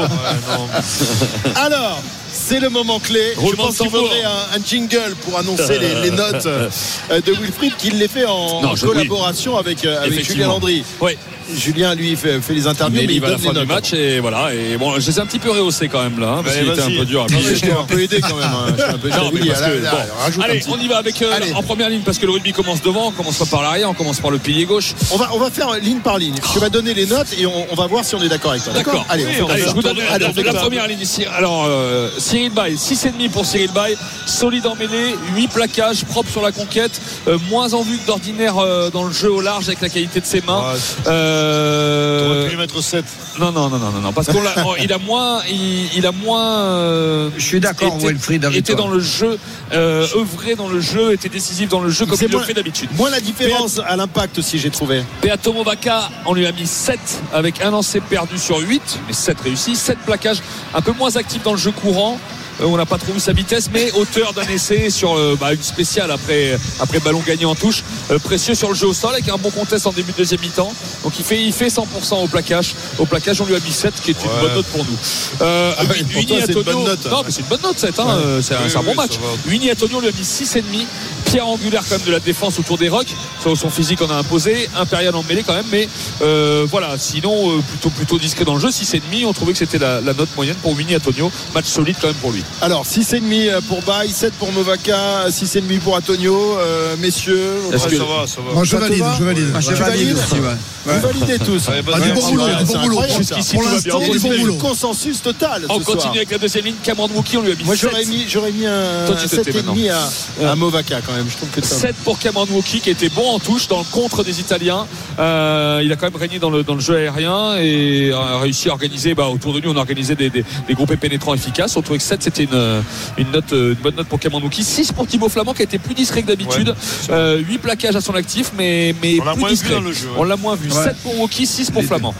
[1.56, 3.34] Alors, c'est le moment clé.
[3.36, 6.70] Je pense qu'il faudrait un, un jingle pour annoncer les, les notes euh,
[7.10, 10.48] de Wilfried, qui les fait en, Non, collaboration avec, euh, avec Julien.
[10.48, 10.84] Landry.
[11.02, 11.18] Ouais.
[11.56, 13.60] Julien, lui, fait, fait les interviews, Mais mais, il il va à la fin du
[13.60, 13.68] notes.
[13.68, 14.54] match et voilà.
[14.54, 16.66] Et bon, je les ai un petit peu rehaussés quand même là, hein, parce Allez,
[16.66, 18.46] qu'il était un peu dur je t'ai un peu aidé quand même.
[18.46, 18.74] hein.
[18.77, 19.50] Je un peu Non, mais aidé.
[19.50, 19.98] parce Là, que, là, bon.
[20.24, 20.70] rajoute un Allez, petit.
[20.72, 23.12] on y va avec euh, en première ligne parce que le rugby commence devant, on
[23.12, 24.94] commence pas par l'arrière, on commence par le pilier gauche.
[25.12, 26.36] On va, on va faire ligne par ligne.
[26.54, 28.63] Tu vas donner les notes et on, on va voir si on est d'accord avec
[28.63, 28.74] toi.
[28.74, 29.06] D'accord.
[29.10, 31.25] Allez, on fait comme Allez, je vous donne Allez, on la, fait première ligne ici.
[31.25, 36.42] Alors, euh, Cyril Bay, 6,5 pour Cyril Bay, solide en mêlée, 8 plaquages, propre sur
[36.42, 38.56] la conquête, euh, moins en vue que d'ordinaire
[38.92, 40.74] dans le jeu au large avec la qualité de ses mains.
[40.74, 43.06] Ouais, Euh, T'aurais pu lui mettre 7.
[43.39, 44.38] non, non, non, non, non, non, parce qu'il
[44.94, 46.44] a moins, il, il a moins.
[46.63, 49.38] euh, Je suis d'accord, été- Wilfried, était dans le jeu,
[49.74, 52.53] euh, œuvré dans le jeu, était décisif dans le jeu comme C'est il le fait
[52.53, 52.89] d'habitude.
[52.98, 55.03] Moi, la différence à l'impact aussi, j'ai trouvé.
[55.22, 57.00] Beato Movaca, on lui a mis 7
[57.34, 60.41] avec un lancer perdu sur 8, mais 7 réussis, 7 plaquages,
[60.74, 62.20] un peu moins actif dans le jeu courant.
[62.62, 65.53] Euh, on n'a pas trop vu sa vitesse, mais auteur d'un essai sur euh, bah,
[65.53, 67.84] une spéciale après, après ballon gagné en touche.
[68.12, 70.42] Euh, précieux sur le jeu au sol avec un bon contest en début de deuxième
[70.42, 70.72] mi-temps.
[71.03, 72.74] Donc il fait, il fait 100% au plaquage.
[73.00, 74.42] Au plaquage, on lui a mis 7, qui est une Ouais.
[74.42, 74.98] bonne note pour nous.
[75.42, 77.05] Euh, Ah pour toi, une bonne note.
[77.12, 78.96] Non, mais c'est une bonne note 7, hein, euh, c'est un, Oui, un bon oui,
[78.98, 79.12] match.
[79.14, 79.27] ça va.
[79.51, 80.86] Winnie Antonio, on lui a mis 6,5.
[81.25, 83.14] Pierre angulaire quand même de la défense autour des rocks.
[83.42, 84.70] Sur son physique, on a imposé.
[84.77, 85.66] Impérial en mêlée quand même.
[85.72, 85.88] Mais
[86.22, 88.70] euh, voilà, sinon, euh, plutôt, plutôt discret dans le jeu.
[88.70, 89.25] 6,5.
[89.25, 91.29] On trouvait que c'était la, la note moyenne pour Winnie Antonio.
[91.53, 92.44] Match solide quand même pour lui.
[92.60, 96.57] Alors, 6,5 pour Baye, 7 pour Movaca, 6,5 pour Antonio.
[96.57, 98.53] Euh, messieurs, Est-ce Ouais, que- ça va, ça va.
[98.53, 99.46] Moi, je Ça te valide, va je valide.
[99.60, 100.50] Je Tu valide aussi, ouais.
[100.86, 101.68] vous validez tous.
[101.68, 102.96] Ouais, bah, Ah, du bon boulot, du bon boulot.
[102.96, 104.55] Pour l'instant, du bon boulot.
[104.55, 105.66] consensus total.
[105.70, 105.98] On ce soir.
[105.98, 106.75] continue avec la deuxième ligne.
[106.83, 107.90] Cameron Wookie, on lui a mis Moi 7.
[107.92, 111.27] j'aurais mis, j'aurais mis un, Toi, tu te tais 7,5 à, à Movaca quand même.
[111.29, 111.75] Je trouve que ça.
[111.75, 114.88] 7 pour Cameron Wookie qui était bon en touche dans le contre des Italiens.
[115.20, 118.70] Euh, il a quand même régné dans le, dans le jeu aérien et a réussi
[118.70, 119.68] à organiser bah, autour de lui.
[119.68, 121.75] On a organisé des, des, des groupés pénétrants efficaces.
[121.77, 122.84] On trouvait que 7 c'était une,
[123.18, 124.64] une, note, une bonne note pour Cameron Wookie.
[124.64, 126.76] 6 pour Thibaut Flamand qui a été plus discret que d'habitude.
[127.10, 129.74] Ouais, 8 plaquages à son actif, mais, mais On l'a plus moins vu discret.
[129.76, 130.16] dans le jeu, ouais.
[130.18, 130.70] On l'a moins vu.
[130.72, 130.84] Ouais.
[130.84, 132.14] 7 pour Wookie, 6 pour Flamand.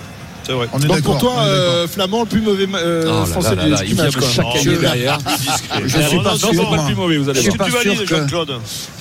[0.48, 0.68] C'est vrai.
[0.72, 3.68] On est Donc pour toi, euh, Flamand, le plus mauvais euh, Oh là français là
[3.68, 4.14] là du match.
[4.20, 5.18] chacailler Je- derrière.
[5.86, 6.78] Je suis pas non, sûr, c'est pas moi.
[6.78, 7.52] le plus mauvais, vous allez Je voir.
[7.52, 8.52] suis pas Tu sûr valides, que- Jean-Claude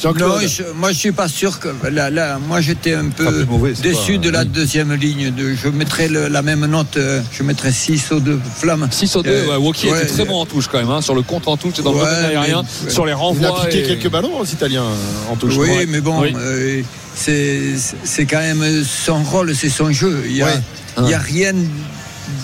[0.03, 0.43] Jean-Claude.
[0.43, 3.75] Non, je, moi je suis pas sûr que là, là moi j'étais un peu mauvais,
[3.77, 5.31] c'est déçu pas- de la deuxième ligne.
[5.33, 8.89] De, je mettrais le- la même note, euh, je mettrais 6 aux deux flammes.
[8.91, 11.01] 6 au 2, Euh, ouais, Wookie ouais, était très bon en touche quand même, hein,
[11.01, 13.67] sur le contre en touche et dans le domaine aérien, sur les Il a renvois.
[13.67, 15.55] piqué et- quelques ballons aux Italiens euh, en touche.
[15.57, 16.33] Oui, mais bon, Oui.
[16.37, 16.83] euh,
[17.15, 20.23] c'est c'est quand même son rôle, c'est son jeu.
[20.27, 20.53] Il n'y a, Ouais.
[20.99, 21.53] Il y a rien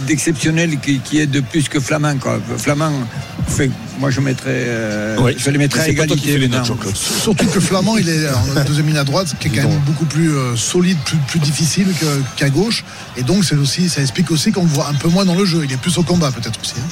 [0.06, 2.16] d'exceptionnel qui, qui est de plus que Flamand.
[2.18, 2.38] Quoi.
[2.58, 2.92] Flamand,
[3.48, 5.34] fait, moi je mettrais, euh, Oui.
[5.36, 6.38] je les mettrais à égalité.
[6.38, 6.70] les notes.
[6.94, 10.04] Surtout que Flamand, il est la deuxième ligne à droite, qui est quand même beaucoup
[10.04, 11.88] plus euh, solide, plus, plus difficile
[12.36, 12.84] qu'à gauche.
[13.16, 15.44] Et donc, c'est aussi, ça explique aussi qu'on le voit un peu moins dans le
[15.44, 15.62] jeu.
[15.64, 16.74] Il est plus au combat, peut-être aussi.
[16.78, 16.88] hein.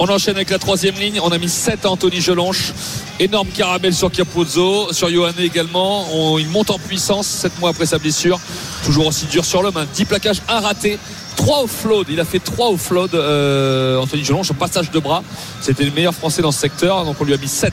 [0.00, 1.18] On enchaîne avec la troisième ligne.
[1.22, 2.72] On a mis 7 à Anthony Gelonche.
[3.18, 6.06] Énorme caramel sur Capozzo, sur Johanne également.
[6.38, 8.38] Il monte en puissance 7 mois après sa blessure.
[8.84, 9.76] Toujours aussi dur sur l'homme.
[9.76, 9.86] hein.
[9.94, 10.98] 10 plaquages, un raté.
[11.36, 12.06] 3 offload.
[12.10, 15.24] Il a fait 3 offload, euh, Anthony Gelonche, au passage de bras.
[15.60, 17.04] C'était le meilleur français dans ce secteur.
[17.04, 17.72] Donc on lui a mis 7.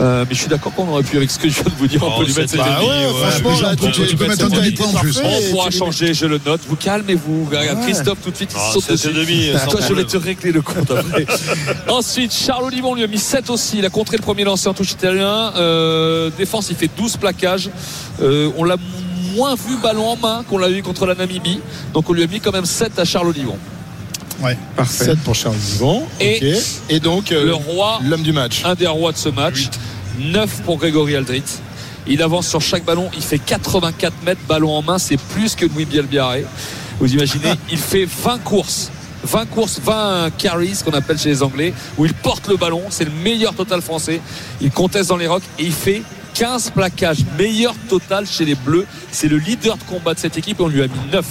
[0.00, 1.86] Euh, mais je suis d'accord qu'on aurait pu, avec ce que je viens de vous
[1.86, 3.12] dire, on Oh, peut lui mettre Bah demi, ouais, ouais.
[3.12, 5.20] franchement, puis, là, Jean, tu, tu- tu peux mettre un en plus.
[5.22, 6.60] On pourra changer, je le note.
[6.68, 7.44] Vous calmez-vous.
[7.50, 7.84] Regarde, Ouais.
[7.84, 9.12] Christophe, tout de suite, il Ah, saute dessus.
[9.12, 11.26] demi, sans Toi, je vais te régler le compte après.
[11.88, 13.78] Ensuite, Charles Olivon lui a mis 7 aussi.
[13.78, 15.52] Il a contré le premier lancer en touche italien.
[15.56, 17.70] Euh, défense, il fait 12 plaquages.
[18.20, 18.76] Euh, on l'a
[19.36, 21.60] moins vu ballon en main qu'on l'a eu contre la Namibie.
[21.92, 23.58] Donc on lui a mis quand même 7 à Charles Olivon.
[24.40, 24.56] Ouais.
[24.76, 25.04] Parfait.
[25.04, 26.06] 7 pour Charles Vivant.
[26.20, 28.62] Et donc, euh, Le roi, l'homme du match.
[28.64, 29.68] un des rois de ce match.
[30.18, 31.42] 9 pour Grégory Aldrit.
[32.06, 33.08] Il avance sur chaque ballon.
[33.16, 34.98] Il fait 84 mètres ballon en main.
[34.98, 36.44] C'est plus que Louis Bielbiaré.
[37.00, 38.90] Vous imaginez, il fait 20 courses.
[39.24, 42.82] 20 courses, 20 carries, qu'on appelle chez les Anglais, où il porte le ballon.
[42.90, 44.20] C'est le meilleur total français.
[44.60, 46.02] Il conteste dans les rocks et il fait
[46.34, 47.24] 15 plaquages.
[47.38, 48.86] Meilleur total chez les Bleus.
[49.10, 51.24] C'est le leader de combat de cette équipe et on lui a mis 9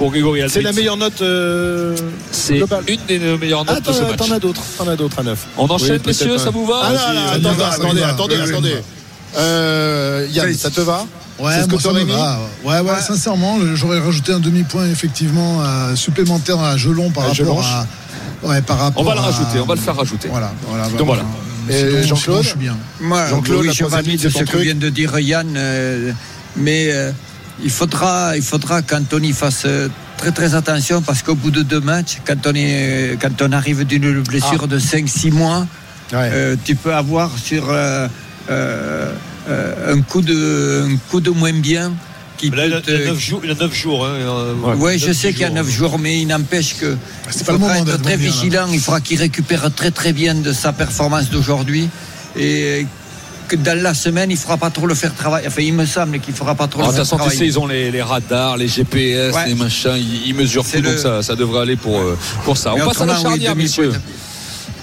[0.00, 0.54] pour Grégory Aldrit.
[0.54, 1.20] C'est la meilleure note.
[1.20, 1.94] euh,
[2.32, 2.84] C'est globale.
[2.88, 4.16] une des meilleures Ah, notes de t'en ce as- match.
[4.16, 4.62] t'en as d'autres.
[4.78, 5.38] T'en as d'autres à 9.
[5.58, 8.08] On enchaîne, Oui, messieurs, ça vous va Ah, là, là, attendez, va, attendez, va.
[8.08, 8.74] attendez, Oui, oui, attendez.
[9.36, 11.04] Euh, Yann, ça te va
[11.38, 12.38] Ouais, ce que moi, ça mis va.
[12.64, 17.36] Ouais, ouais, sincèrement, j'aurais rajouté un demi-point effectivement euh, supplémentaire à Gelon par À rapport
[17.44, 17.66] Gelonche.
[17.66, 17.86] à.
[18.48, 20.28] Ouais, par rapport On va le à- rajouter, on va le faire rajouter.
[20.28, 20.88] Voilà, voilà.
[20.88, 21.24] Donc, voilà.
[21.68, 22.74] Sinon, Jean-Claude je suis bien.
[23.02, 26.10] Moi, Jean-Claude, oui, je ligne, c'est ce que vient de dire Yann, euh,
[26.56, 27.12] mais euh,
[27.62, 31.80] il faudra, il faudra qu'Anthony fasse euh, très très attention parce qu'au bout de deux
[31.80, 35.66] matchs, quand on, est, quand on arrive d'une blessure de 5-6 mois,
[36.12, 36.28] Ouais.
[36.32, 38.08] euh, tu peux avoir sur euh,
[38.50, 39.12] euh,
[39.48, 41.92] euh, un, coup de, un coup de moins bien
[42.36, 43.40] qui Là, il, a, peut il a te- 9 jours.
[43.44, 44.06] Il a 9 jours.
[44.06, 45.54] hein, Ouais, je sais qu'il y a jours.
[45.56, 46.96] 9 jours, mais il n'empêche que
[47.30, 48.32] C'est il pas le faudra être très bien, là.
[48.32, 48.66] vigilant.
[48.72, 51.88] Il faudra qu'il récupère très très bien de sa performance d'aujourd'hui
[52.36, 52.86] et
[53.50, 55.46] que dans la semaine, il ne fera pas trop le faire travailler.
[55.48, 57.28] Enfin, il me semble qu'il ne fera pas trop En le faire façon, tu sais,
[57.30, 57.46] travailler.
[57.50, 59.46] ils ont les, les radars, les GPS, Ouais.
[59.48, 62.72] les machins, ils, ils mesurent tout, donc ça, ça devrait aller pour, euh, pour ça.
[62.74, 63.88] Mais on passe à la oui, charnière, messieurs.
[63.92, 64.00] de-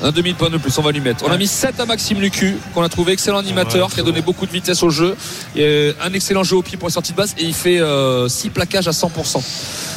[0.08, 1.23] Un demi-point de plus, on va lui mettre.
[1.25, 4.21] On a mis 7 à Maxime Lucu, qu'on a trouvé excellent animateur, qui a donné
[4.21, 5.15] beaucoup de vitesse au jeu.
[5.56, 7.34] Et, euh, un excellent jeu au pied pour la sortie de base.
[7.39, 7.80] Et il fait
[8.27, 9.41] 6 plaquages à 100%.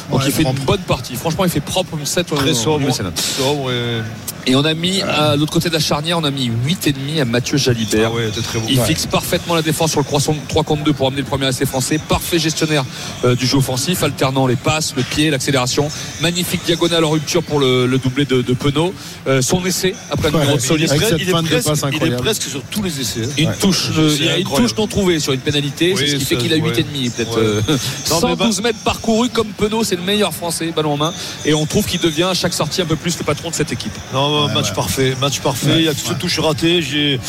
[0.09, 0.59] Donc Ouais, il fait propre.
[0.59, 1.15] une bonne partie.
[1.15, 2.87] Franchement, il fait propre une 7 Très sobre.
[2.93, 6.49] Sobre et- Et on a mis, à l'autre côté de la charnière, on a mis
[6.49, 8.09] 8,5 à Mathieu Jalibert.
[8.11, 8.65] Ah ouais, très bon.
[8.69, 8.85] Il Ouais.
[8.87, 11.65] fixe parfaitement la défense sur le croissant 3 contre 2 pour amener le premier essai
[11.65, 11.99] français.
[11.99, 12.83] Parfait gestionnaire
[13.23, 15.89] euh, du jeu offensif, alternant les passes, le pied, l'accélération.
[16.21, 18.93] Magnifique diagonale en rupture pour le, le doublé de, de Penaud.
[19.27, 20.85] Euh, son essai après le Ouais, numéro de il est Solis.
[20.87, 22.21] Presque- il est presque- passe il est incroyable.
[22.23, 23.21] presque sur tous les essais.
[23.25, 23.29] hein.
[23.37, 26.15] Une touche, euh, il y a une touche non trouvée sur une pénalité, c'est ce
[26.15, 26.61] qui fait qu'il a ouais.
[26.71, 27.35] 8,5 peut-être.
[27.37, 27.43] Ouais.
[27.43, 31.13] euh, Non, mais 112 mètres parcourus comme Penaud, c'est le meilleur français, ballon en main.
[31.45, 33.71] Et on trouve qu'il devient à chaque sortie un peu plus le patron de cette
[33.71, 33.91] équipe.
[34.13, 34.75] Non, Ouais, match ouais.
[34.75, 35.75] parfait, match parfait.
[35.77, 36.81] il y a cette touche ratée.
[36.81, 37.19] J'ai,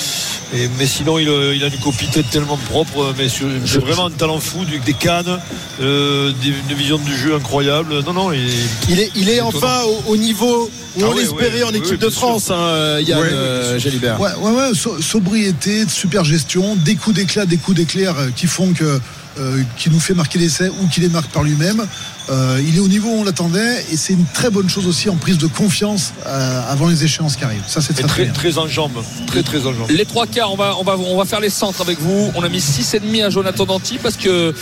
[0.54, 3.14] et- mais sinon, il, a- il a une copie tête tellement propre.
[3.18, 5.38] Mais sur- c'est vraiment un talent fou, du- des cannes,
[5.80, 8.00] euh, des- une vision du jeu incroyable.
[8.06, 8.40] Non, non, il,
[8.88, 11.98] Il est, il est enfin au, au niveau où Ah on l'espérait ouais, en équipe
[11.98, 14.20] de France, hein, Yann Ouais, euh, Jalibert.
[14.20, 18.46] Ouais, ouais, ouais, so- sobriété, super gestion, des coups d'éclat, des coups d'éclair euh, qui
[18.46, 19.00] font que.
[19.38, 21.86] Euh, qui nous fait marquer l'essai ou qui les marque par lui-même.
[22.30, 25.08] Euh, il est au niveau où on l'attendait et c'est une très bonne chose aussi
[25.08, 27.64] en prise de confiance euh, avant les échéances qui arrivent.
[27.66, 28.32] Ça, c'est est très, très très, bien.
[28.32, 29.02] très en jambes.
[29.26, 29.90] Très, très en jambes.
[29.90, 32.30] Les trois quarts, on va, on va, on va faire les centres avec vous.
[32.34, 34.54] On a mis 6,5 à Jonathan Danti parce que.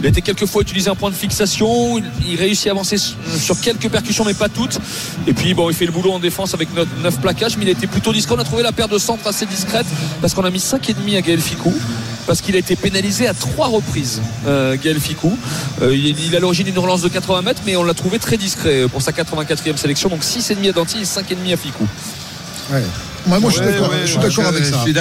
[0.00, 1.98] Il a été quelques fois utilisé un point de fixation.
[2.28, 4.78] Il, réussit à avancer sur- quelques percussions, mais pas toutes.
[5.26, 7.72] Et puis, bon, il fait le boulot en défense avec 9 plaquages, mais il a
[7.72, 8.34] été plutôt discret.
[8.36, 9.86] On a trouvé la paire de centres assez discrète
[10.20, 11.72] parce qu'on a mis 5,5 à Gaël Ficou.
[12.26, 15.36] Parce qu'il a été pénalisé à trois reprises, euh, Gaël Ficou.
[15.82, 18.86] Euh, il, a l'origine d'une relance de 80 mètres, mais on l'a trouvé très discret
[18.90, 20.08] pour sa 84e sélection.
[20.08, 21.86] Donc 6,5 à Danti et 5,5 à Ficou.
[22.72, 22.82] Ouais.
[23.26, 24.76] Moi, je suis d'accord, je suis avec ça.
[24.78, 24.92] je suis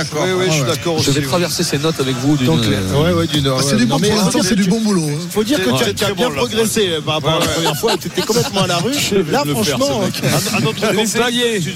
[0.64, 1.00] d'accord.
[1.00, 2.50] Vais traverser ces notes avec vous d'une.
[2.50, 4.70] Euh, ouais, ouais, d'une- Ah, c'est du bon, mais pour l'instant, faut c'est dire- du
[4.70, 5.08] bon boulot.
[5.10, 5.20] hein.
[5.30, 7.94] Faut dire que tu as- bien progressé par rapport à la première fois.
[8.00, 8.92] Tu étais complètement à la rue.
[9.32, 10.02] Là, le franchement,
[10.62, 11.34] notre Les contact,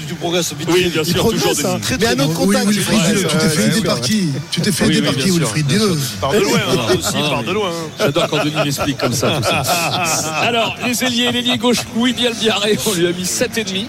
[0.08, 0.68] tu, progresses vite.
[0.72, 1.78] Oui, bien il sûr, toujours des- hein.
[1.80, 3.84] très, Mais notre Oui, contact, tu t'es fait ouais, aider ouais.
[3.84, 5.80] par qui Tu t'es fait Oui, aider oui, par bien qui, sûr, Wilfried.
[6.20, 7.46] Par de loin, Ah, hein, aussi, par oui.
[7.46, 7.68] de loin.
[7.70, 7.90] hein.
[7.98, 9.30] J'adore quand Denis m'explique comme ça.
[9.36, 9.62] tout ça.
[10.42, 13.86] Alors, les ailiers, l'ailier gauche, Louis Bialbiaré, on lui a mis 7,5.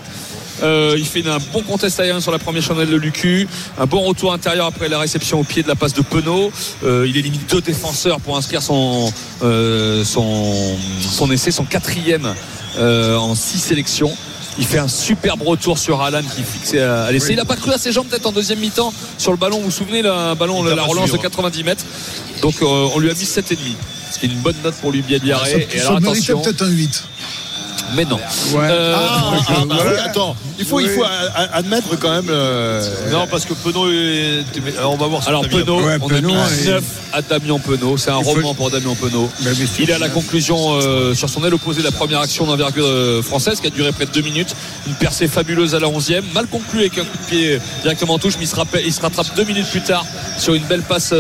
[0.64, 4.02] Euh, il fait un bon contest aérien sur la première chandelle de Lucu, un bon
[4.02, 6.52] retour intérieur après la réception au pied de la passe de Penaud.
[6.84, 9.12] Euh, il élimine deux défenseurs pour inscrire son,
[9.44, 12.34] euh, son, son essai, son quatrième
[12.78, 14.16] en six sélections.
[14.58, 17.34] Il fait un superbe retour sur Alan qui est fixé à, l'essai.
[17.34, 19.58] Il n'a pas cru à ses jambes peut-être en deuxième mi-temps sur le ballon.
[19.58, 21.86] Vous vous souvenez, le ballon, la, relance de 90 mètres.
[22.42, 23.58] Donc on lui a mis 7,5.
[24.12, 25.52] Ce qui est une bonne note pour lui, Bialbiaré.
[25.52, 27.04] Ça, Et ça alors méritait attention, peut-être un 8.
[27.96, 28.18] Mais non.
[28.18, 28.68] Ouais.
[28.70, 31.04] Euh, Ah, ah, bah oui, attends, il faut, il faut
[31.54, 32.30] admettre quand même.
[32.30, 34.44] euh, Non, parce que Penaud est.
[34.78, 35.28] Alors, on va voir.
[35.28, 37.98] Alors Penaud, Ouais, on Penaud, a mis et- 9 à Damien Penaud.
[37.98, 39.30] C'est un Il faut- roman pour Damien Penaud.
[39.44, 42.46] Mais Il est à la conclusion euh, sur son aile opposée de la première action
[42.46, 44.56] d'envergure française qui a duré près de 2 minutes.
[44.88, 46.24] Une percée fabuleuse à la 11e.
[46.34, 48.94] Mal conclue avec un coup de pied directement en touche, mais il se, rappelle- il
[48.94, 50.06] se rattrape 2 minutes plus tard
[50.38, 51.14] sur une belle passe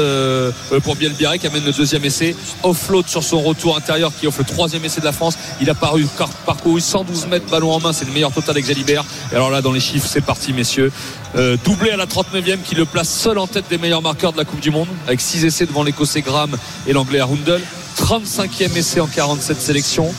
[0.84, 2.36] pour Bielbiaré qui amène le deuxième essai.
[2.64, 5.38] Offload sur son retour intérieur qui offre le troisième essai de la France.
[5.62, 6.30] Il a paru, car-
[6.60, 7.94] parcouru 112 mètres ballon en main.
[7.94, 9.06] C'est le meilleur total avec Jalibert.
[9.32, 10.92] Et alors là, dans les chiffres, c'est parti, messieurs.
[11.38, 14.38] Euh, doublé à la 39e qui le place seul en tête des meilleurs marqueurs de
[14.38, 17.62] la Coupe du Monde avec 6 essais devant l'Écossais Graham et l'Anglais Arundel.
[17.98, 20.14] 35e essai en 47 sélections.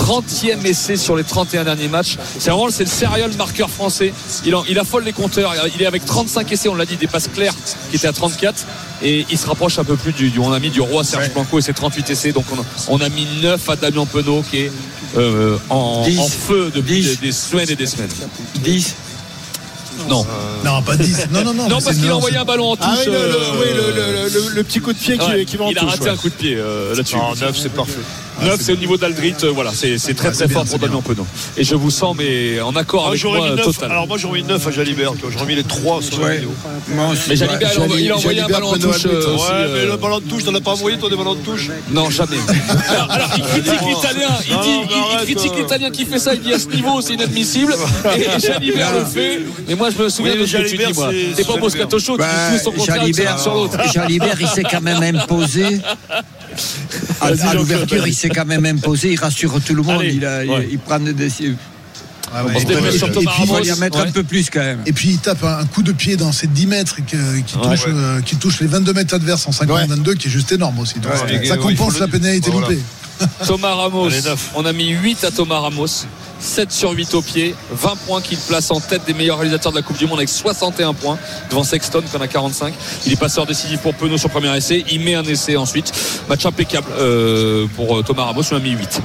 [0.00, 2.16] 30e essai sur les 31 derniers matchs.
[2.38, 4.12] C'est vraiment c'est le serial marqueur français.
[4.44, 5.52] Il, en- il affole les compteurs.
[5.74, 7.54] Il est avec 35 essais, on l'a dit, des passes claires
[7.90, 8.66] qui étaient à 34.
[9.02, 11.30] Et il se rapproche un peu plus du, du on a mis du roi Serge
[11.32, 12.32] Blanco et ses 38 essais.
[12.32, 14.72] Donc on a, on a mis 9 à Damien Penaud qui est
[15.16, 18.10] euh, en, feu depuis des, des semaines et des semaines.
[18.62, 18.94] 10.
[20.08, 20.24] Non.
[20.64, 21.26] Non, pas 10.
[21.30, 21.68] Non, non, non.
[21.68, 22.86] Non, parce qu'il a envoyé un ballon en touche.
[22.88, 25.28] Ah oui, le, le- euh, oui, le- le- le- le petit coup de pied qui,
[25.28, 26.10] ouais, qui va en il a touche, raté ouais.
[26.10, 27.16] un coup de pied euh, là-dessus.
[27.16, 27.92] Non, 9, c'est parfait.
[28.42, 31.26] 9 c'est au niveau d'Aldrit, euh, voilà, c'est très Ouais, très fort pour Damien Penaud.
[31.56, 33.64] Et je vous sens mais en accord avec moi mis 9.
[33.64, 33.90] total.
[33.90, 35.12] Alors moi j'aurais mis 9 à Jalibert.
[35.30, 36.52] J'aurais mis les 3 sur la vidéo.
[36.88, 37.22] Moi aussi.
[37.28, 39.06] mais Jalibert, il a envoyé- il a envoyé un ballon en Benoît touche.
[39.06, 41.16] Euh, Ouais, aussi, mais euh, le ballon de touche, t'en as pas envoyé toi des
[41.16, 42.36] ballons de touche Non, jamais.
[42.88, 44.28] alors, alors, il critique l'italien.
[44.48, 45.60] Il, Non, dit, non, il- il, arrête, critique euh.
[45.60, 46.34] l'italien qui fait ça.
[46.34, 47.74] Il dit à ce niveau, c'est inadmissible.
[48.16, 49.40] Et Jalibert le fait.
[49.68, 51.10] Mais moi, je me souviens de ce que tu Jalibert, dis, moi.
[51.36, 53.76] c'est- pas Moscato Show, tu dis tout son contraire sur l'autre.
[53.92, 55.78] Jalibert, il s'est quand même imposé.
[57.20, 59.12] À, à l'ouverture, il s'est quand même imposé.
[59.12, 60.00] Il rassure tout le monde.
[60.00, 60.68] Allez, il, a- il- ouais.
[60.70, 61.56] il prend des décisions.
[62.32, 62.52] Ah ouais.
[62.62, 64.06] Et puis- Il faut y en mettre Ouais.
[64.08, 64.80] un peu plus quand même.
[64.86, 67.58] Et puis il tape un un coup de pied dans ces 10 mètres qui, qui
[67.58, 71.00] touche, euh, qui touche les 22 mètres adverses en 50-22, qui est juste énorme aussi.
[71.00, 72.68] Donc, Ouais, ça- compense la pénalité voilà.
[72.68, 72.80] loupée.
[73.46, 74.20] Thomas Ramos, Allez,
[74.54, 75.86] on a mis 8 à Thomas Ramos,
[76.40, 79.76] 7 sur 8 au pied, 20 points qu'il place en tête des meilleurs réalisateurs de
[79.76, 81.18] la Coupe du Monde avec 61 points
[81.50, 82.74] devant Sexton qui en a 45.
[83.06, 85.92] Il est passeur décisif pour Penaud sur premier essai, il met un essai ensuite.
[86.28, 89.02] Match impeccable euh, pour euh, Thomas Ramos, on a mis 8.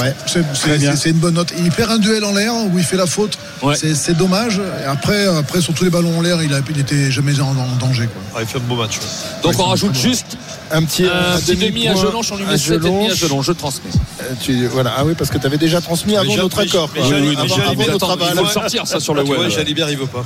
[0.00, 1.52] Ouais, c'est- une bonne note.
[1.58, 3.36] Il perd un duel en l'air où il fait la faute.
[3.62, 3.74] Ouais.
[3.76, 4.60] C'est dommage.
[4.82, 7.48] Et après, après, sur tous les ballons en l'air, il, a- il était jamais en,
[7.56, 8.06] en danger.
[8.06, 8.22] Quoi.
[8.34, 8.98] Ah, Il fait un beau match.
[8.98, 9.42] ouais.
[9.42, 10.36] Donc on rajoute juste
[10.70, 13.14] Un petit, un petit demi à demi-point Gelonche, on lui à met 7,5 à Gelonche.
[13.18, 13.90] Gelonche, je transmets.
[14.22, 14.94] Euh, tu- voilà.
[14.96, 16.90] Ah oui, parce que tu avais déjà transmis avant notre accord.
[16.92, 17.02] quoi.
[17.04, 18.36] Oui, mais avant- avant notre Attends, il aval.
[18.38, 19.50] faut le sortir ça sur le Tu vois, web.
[19.50, 20.24] Jalibert, il veut pas.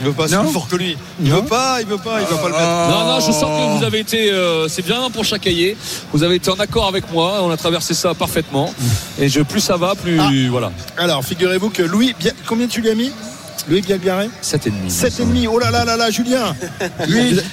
[0.00, 0.96] Il veut pas, c'est plus fort que lui.
[1.22, 2.90] Il veut pas, il veut pas, il veut pas le mettre.
[2.90, 5.76] Non, non, je sens que vous avez été, euh, c'est bien pour chaque cahier.
[6.12, 7.40] Vous avez été en accord avec moi.
[7.42, 8.72] On a traversé ça parfaitement.
[9.20, 10.30] Et je, plus ça va, plus Ah.
[10.50, 10.72] voilà.
[10.98, 12.14] Alors, figurez-vous que Louis,
[12.46, 13.12] combien tu lui as mis?
[13.66, 14.90] Louis Bialbiaré 7,5.
[14.90, 15.48] 7,5.
[15.50, 16.54] Oh là là là là, Julien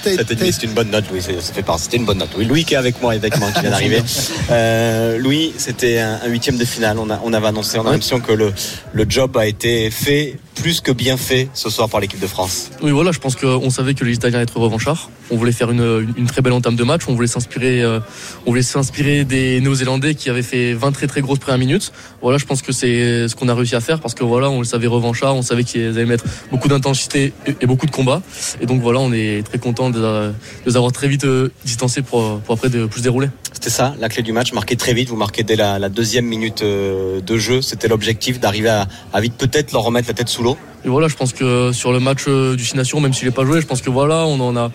[0.03, 1.21] Cette t'as- c'est une bonne note, Louis.
[1.21, 1.83] c'est- Ça fait partie.
[1.83, 2.31] C'était une bonne note.
[2.37, 4.03] Oui, Louis qui est avec moi, avec moi, qui vient d'arriver.
[4.49, 6.97] Euh, Louis, c'était un, un huitième de finale.
[6.99, 8.51] On, a, on avait annoncé, on a l'impression que le,
[8.91, 12.71] le job a été fait plus que bien fait ce soir par l'équipe de France.
[12.83, 15.09] Oui, voilà, je pense qu'on savait que les Italiens allaient être revanchards.
[15.29, 17.03] On voulait faire une, une- très belle entame de match.
[17.07, 17.99] On voulait s'inspirer, euh,
[18.45, 21.91] on voulait s'inspirer des Néo-Zélandais qui avaient fait 20 très très grosses premières minutes.
[22.21, 24.59] Voilà, je pense que c'est ce qu'on a réussi à faire parce que voilà, on
[24.59, 28.21] le savait revanchards, on savait qu'ils allaient mettre beaucoup d'intensité et, beaucoup de combats.
[28.61, 30.33] Et donc voilà, on est très content de, de
[30.65, 33.27] les avoir très vite euh, distancés pour, pour après de plus dérouler.
[33.61, 35.09] C'était ça, la clé du match, marquer très vite.
[35.09, 37.61] Vous marquez dès la, deuxième minute euh, de jeu.
[37.61, 38.69] C'était l'objectif d'arriver
[39.13, 40.57] à, vite peut-être leur remettre la tête sous l'eau.
[40.83, 43.33] Et voilà, je pense que sur le match euh, du Six Nations, même s'il n'est
[43.35, 44.71] pas joué, je pense que voilà, on a,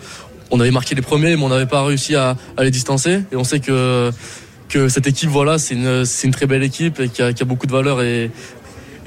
[0.53, 3.23] avait marqué les premiers, mais on n'avait pas réussi à, les distancer.
[3.29, 4.13] Et on sait que
[4.87, 8.01] cette équipe, voilà, c'est une, très belle équipe et qui a, a beaucoup de valeur
[8.01, 8.31] et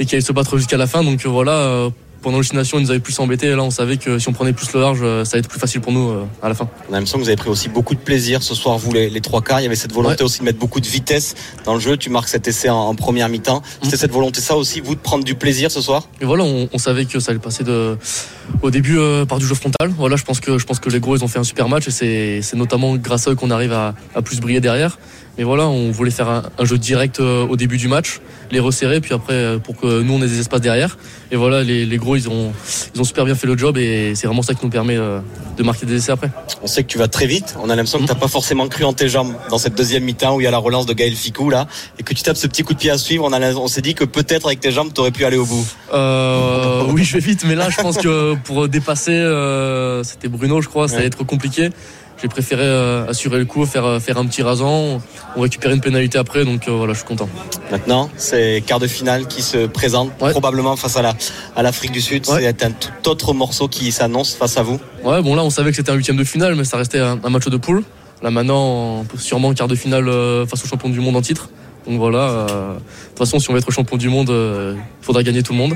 [0.07, 1.03] qui allait se battre jusqu'à la fin.
[1.03, 1.89] Donc euh, voilà,
[2.23, 3.47] pendant Nations, ils nous avaient plus embêtés.
[3.47, 5.49] Et là, on savait que si on prenait plus le large, euh, ça allait être
[5.49, 6.69] plus facile pour nous euh, à la fin.
[6.89, 9.11] On a l'impression que vous avez pris aussi beaucoup de plaisir ce soir, vous les,
[9.11, 9.61] les trois quarts.
[9.61, 11.97] Il y avait cette volonté aussi de mettre beaucoup de vitesse dans le jeu.
[11.97, 13.63] Tu marques cet essai en, en première mi-temps.
[13.83, 16.09] C'était cette volonté, ça aussi, vous de prendre du plaisir ce soir?
[16.21, 17.97] Et voilà, on, on savait que ça allait passer de,
[18.63, 19.93] au début euh, par du jeu frontal.
[19.97, 21.89] Voilà, je pense que je pense que les gros ils ont fait un super match
[21.89, 24.99] et c'est c'est notamment grâce à eux qu'on arrive à, à plus briller derrière.
[25.41, 28.61] Mais voilà, on voulait faire un, un jeu direct euh, au début du match, les
[28.61, 30.99] resserrer, puis après euh, pour que nous on ait des espaces derrière.
[31.33, 32.53] Et voilà, les, les gros ils ont
[32.95, 35.21] ils ont super bien fait le job et c'est vraiment ça qui nous permet euh,
[35.57, 36.31] de marquer des essais après.
[36.63, 37.57] On sait que tu vas très vite.
[37.59, 40.37] On a l'impression que t'as pas forcément cru en tes jambes dans cette deuxième mi-temps
[40.37, 41.67] où il y a la relance de Gaël Ficou là
[41.99, 43.25] et que tu tapes ce petit coup de pied à suivre.
[43.25, 45.67] On, a on s'est dit que peut-être avec tes jambes t'aurais pu aller au bout.
[45.95, 50.61] Euh, oui, je vais vite, mais là, je pense que pour dépasser, euh, c'était Bruno,
[50.61, 51.71] je crois, ça allait être compliqué.
[52.23, 55.01] J'ai préféré euh, assurer le coup, faire, euh, faire un petit rasant.
[55.37, 57.29] On récupérait une pénalité après, donc euh, voilà, je suis content.
[57.71, 60.31] Maintenant, c'est quart de finale qui se présente Ouais.
[60.33, 61.15] probablement face à la
[61.57, 62.29] à l'Afrique du Sud.
[62.29, 62.41] Ouais.
[62.43, 64.79] C'est un tout autre morceau qui s'annonce face à vous.
[65.03, 67.19] Ouais, bon là, on savait que c'était un huitième de finale, mais ça restait un,
[67.25, 67.83] un match de poule.
[68.23, 70.05] Là maintenant, sûrement quart de finale
[70.47, 71.49] face au champion du monde en titre.
[71.89, 72.79] Donc voilà, euh, de
[73.09, 75.73] toute façon, si on veut être champion du monde, il faudra gagner tout le monde.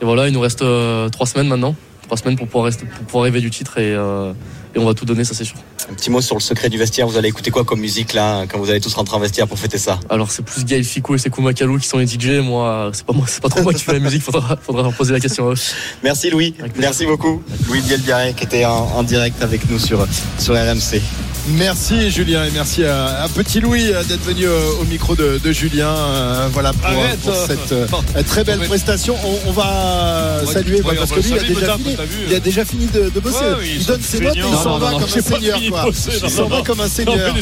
[0.00, 1.74] Et voilà, il nous reste euh, trois semaines maintenant,
[2.12, 4.34] trois semaines pour pouvoir, rester, pour pouvoir rêver du titre et, euh,
[4.74, 5.56] et on va tout donner, ça c'est sûr.
[5.90, 7.06] Un petit mot sur le secret du vestiaire.
[7.06, 9.58] Vous allez écouter quoi comme musique là quand vous allez tous rentrer en vestiaire pour
[9.58, 9.98] fêter ça?
[10.10, 12.42] Alors c'est plus Gaël Ficou et Sekou Makalou qui sont les DJ.
[12.42, 14.20] Moi, c'est pas moi, c'est pas trop moi qui fais la musique.
[14.22, 15.60] Faudra, faudra leur poser la question à eux.
[16.02, 16.54] Merci Louis.
[16.76, 17.42] Merci beaucoup.
[17.66, 20.06] Louis Bielbiaré qui était en, en direct avec nous sur
[20.38, 21.00] sur RMC.
[21.48, 25.40] Merci Julien et merci à, à Petit Louis euh, d'être venu euh, au micro de,
[25.42, 25.88] de Julien.
[25.88, 27.18] euh, voilà pour, Arrête.
[27.18, 27.86] pour cette euh,
[28.26, 29.16] très belle prestation.
[29.24, 31.96] On, on va saluer ouais, bah, parce que lui il a déjà fini.
[32.28, 33.38] Il a déjà fini de, de bosser.
[33.38, 35.58] Ouais, il donne ses notes et il s'en va comme un seigneur.
[35.58, 37.34] Il s'en va comme un seigneur.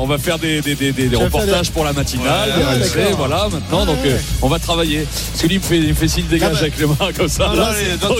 [0.00, 0.62] on va faire des,
[1.14, 2.52] reportages pour la matinale.
[3.18, 3.84] Voilà, maintenant.
[3.84, 3.98] Donc,
[4.40, 5.06] on va travailler.
[5.32, 6.60] Parce que lui, il me fait, signe dégage Ah bah.
[6.60, 7.52] avec les mains comme ça.
[7.54, 8.14] Ah, attends,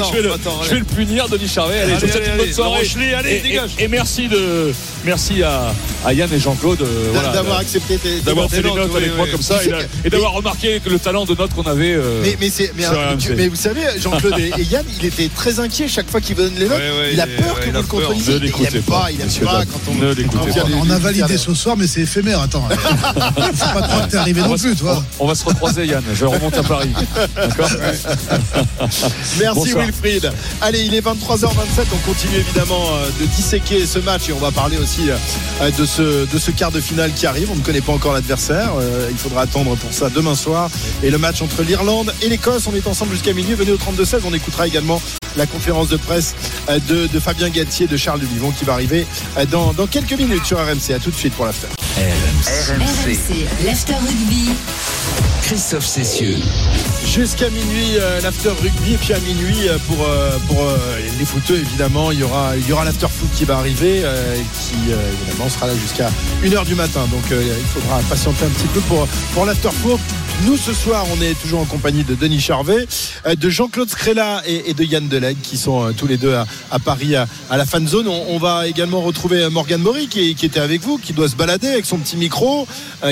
[0.63, 1.81] je, vais le, punir, Denis Charvet.
[1.81, 2.87] Allez, je vous souhaite une bonne soirée.
[3.17, 3.71] Allez, dégage.
[3.95, 4.73] Merci, de,
[5.05, 5.73] merci à,
[6.05, 8.55] à Yann et Jean-Claude euh, voilà, D'avoir de- accepté d'avoir notes.
[8.55, 9.31] fait les notes, notes oui, avec moi oui.
[9.33, 9.59] comme ça
[10.05, 11.95] et, d'avoir remarqué que le talent de note qu'on avait.
[11.95, 13.37] euh, Mais, mais, c'est, mais, Sur euh, tu- RMC.
[13.37, 16.55] mais vous savez, Jean-Claude et, et Yann, il était très inquiet chaque fois qu'il donne
[16.59, 16.79] les notes.
[16.79, 18.23] Ouais, ouais, il a peur ouais, que vous le contrôliez.
[18.27, 20.77] Il l'écoutez aime pas, il aime pas quand on Ne l'écoutez quand pas.
[20.83, 22.41] On a validé ce soir, mais c'est éphémère.
[22.41, 22.75] Attends, faut
[23.75, 25.05] pas croire que t'es arrivé on, non va, plus, tu vois.
[25.21, 26.91] on va se recroiser Yann, je remonte à Paris.
[27.37, 27.71] D'accord
[29.41, 29.75] Merci.
[29.75, 30.31] Wilfried.
[30.61, 31.87] Allez, il est 23h27.
[31.93, 35.85] On continue évidemment euh, de disséquer ce match et on va parler aussi euh, de
[35.87, 37.51] ce, de ce quart de finale qui arrive.
[37.51, 38.73] On ne connaît pas encore l'adversaire.
[38.81, 40.71] Euh, Il faudra attendre pour ça demain soir.
[41.03, 42.67] Et le match entre l'Irlande et l'Écosse.
[42.67, 43.55] On est ensemble jusqu'à minuit.
[43.55, 44.21] Venez au 32-16.
[44.25, 45.01] On écoutera également
[45.37, 46.35] la conférence de presse
[46.69, 49.07] euh, de, de Fabien Galtier, de Charles Duvivon qui va arriver
[49.39, 50.93] euh, dans, dans quelques minutes sur RMC.
[50.95, 51.69] À tout de suite pour l'after.
[51.97, 54.51] RMC, l'after rugby.
[55.43, 56.37] Christophe Cessieux.
[57.07, 60.67] Jusqu'à minuit, euh, l'after rugby, et puis à minuit, euh, pour, euh, pour
[61.19, 64.03] les footeux, évidemment, il y aura, y aura l'after foot qui va arriver,
[64.55, 66.11] qui évidemment sera là jusqu'à
[66.43, 67.07] 1h du matin.
[67.11, 70.01] Donc il faudra patienter un petit peu pour, pour l'after foot.
[70.45, 72.89] Nous, ce soir, on est toujours en compagnie de Denis Charvet,
[73.37, 77.29] de Jean-Claude Scrella et, de Yann Delegue, qui sont tous les deux à, Paris, à,
[77.51, 78.09] la fan zone.
[78.09, 81.87] On, va également retrouver Morgane Maury, qui, était avec vous, qui doit se balader avec
[81.87, 82.67] son petit micro,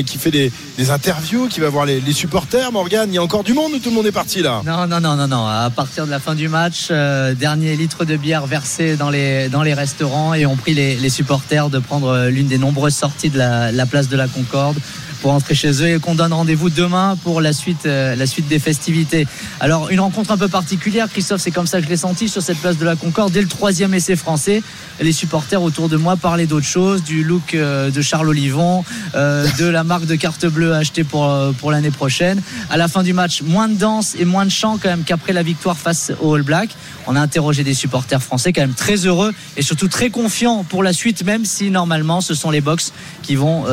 [0.05, 2.73] qui fait des, des interviews, qui va voir les, les supporters.
[2.73, 4.87] Morgane, il y a encore du monde ou tout le monde est parti là Non,
[4.87, 5.47] non, non, non, non.
[5.47, 9.49] À partir de la fin du match, euh, dernier litre de bière versé dans les,
[9.49, 12.95] dans les restaurants et on prie les, les supporters de prendre euh, l'une des nombreuses
[12.95, 14.77] sorties de la place de la Concorde
[15.23, 18.49] pour entrer chez eux et qu'on donne rendez-vous demain pour la suite, euh, la suite
[18.49, 19.27] des festivités.
[19.61, 22.43] Alors, une rencontre un peu particulière, Christophe, c'est comme ça que je l'ai senti sur
[22.43, 23.33] cette place de la Concorde.
[23.33, 24.63] Dès le troisième essai français,
[25.01, 29.47] les supporters autour de moi parlaient d'autre chose, du look euh, de Charles Olivon, euh,
[29.59, 32.43] de la marque de carte bleue achetée pour, pour l'année prochaine.
[32.69, 35.33] À la fin du match, moins de danse et moins de chant quand même qu'après
[35.33, 36.75] la victoire face aux All Blacks.
[37.07, 40.83] On a interrogé des supporters français quand même très heureux et surtout très confiants pour
[40.83, 43.65] la suite, même si normalement ce sont les Box qui vont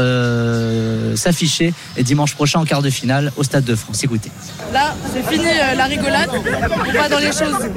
[1.39, 4.03] s'afficher dimanche prochain en quart de finale au Stade de France.
[4.03, 4.31] Écoutez.
[4.73, 6.29] Là, c'est fini euh, la rigolade.
[6.33, 7.69] On va dans les choses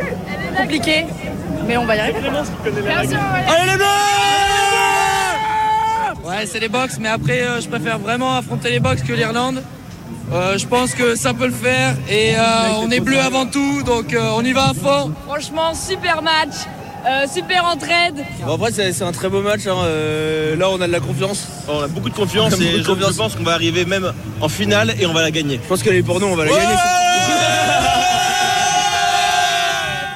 [0.56, 1.06] compliquées,
[1.66, 2.18] mais on va y arriver.
[2.18, 3.84] Allez les
[6.24, 9.62] Ouais, c'est les box, mais après, euh, je préfère vraiment affronter les box que l'Irlande.
[10.32, 12.42] Euh, je pense que ça peut le faire et euh,
[12.78, 15.12] on est bleu avant tout, donc euh, on y va à fond.
[15.26, 16.54] Franchement, super match,
[17.06, 18.24] euh, super entraide.
[18.44, 19.66] Bon, après, c'est un très beau match.
[19.66, 19.76] hein.
[19.84, 21.46] Euh, là, on a de la confiance.
[21.68, 23.12] On a beaucoup de confiance Beaucoup et de je, confiance.
[23.12, 25.58] je pense qu'on va arriver même en finale et on va la gagner.
[25.62, 26.74] Je pense qu'elle est pour nous, on va la gagner.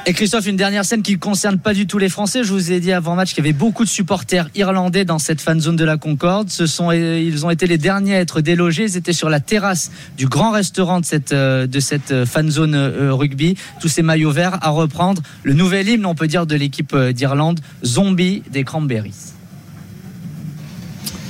[0.09, 2.45] Et Christophe, une dernière scène qui ne concerne pas du tout les Français.
[2.45, 5.41] Je vous ai dit avant match qu'il y avait beaucoup de supporters irlandais dans cette
[5.41, 6.49] fan zone de la Concorde.
[6.49, 8.85] Ce sont, euh, ils ont été les derniers à être délogés.
[8.85, 12.49] Ils étaient sur la terrasse du grand restaurant de cette, euh, de cette euh, fan
[12.49, 13.57] zone rugby.
[13.81, 15.23] Tous ces maillots verts à reprendre.
[15.43, 19.36] Le nouvel hymne, on peut dire, de l'équipe d'Irlande, Zombie des Cranberries.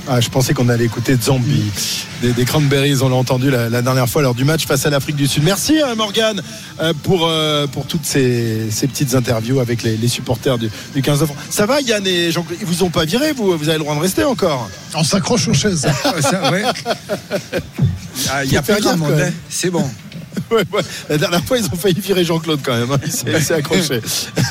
[0.09, 1.65] Ah, je pensais qu'on allait écouter Zombie
[2.23, 2.99] des, des Cranberries.
[3.03, 5.43] On l'a entendu la, la dernière fois lors du match face à l'Afrique du Sud.
[5.43, 6.41] Merci euh, Morgane
[6.81, 11.03] euh, pour, euh, pour toutes ces, ces petites interviews avec les, les supporters du, du
[11.03, 11.37] 15 de France.
[11.51, 13.97] Ça va Yann et Jean Ils vous ont pas viré vous Vous avez le droit
[13.97, 15.87] de rester encore On s'accroche aux chaises.
[18.31, 19.03] Ah, Il y a quand même.
[19.21, 19.31] hein.
[19.51, 19.85] c'est bon.
[20.51, 20.83] Ouais, ouais.
[21.09, 22.91] La dernière fois, ils ont failli virer Jean-Claude quand même.
[22.93, 22.99] hein.
[23.05, 24.01] Il s'est- accroché.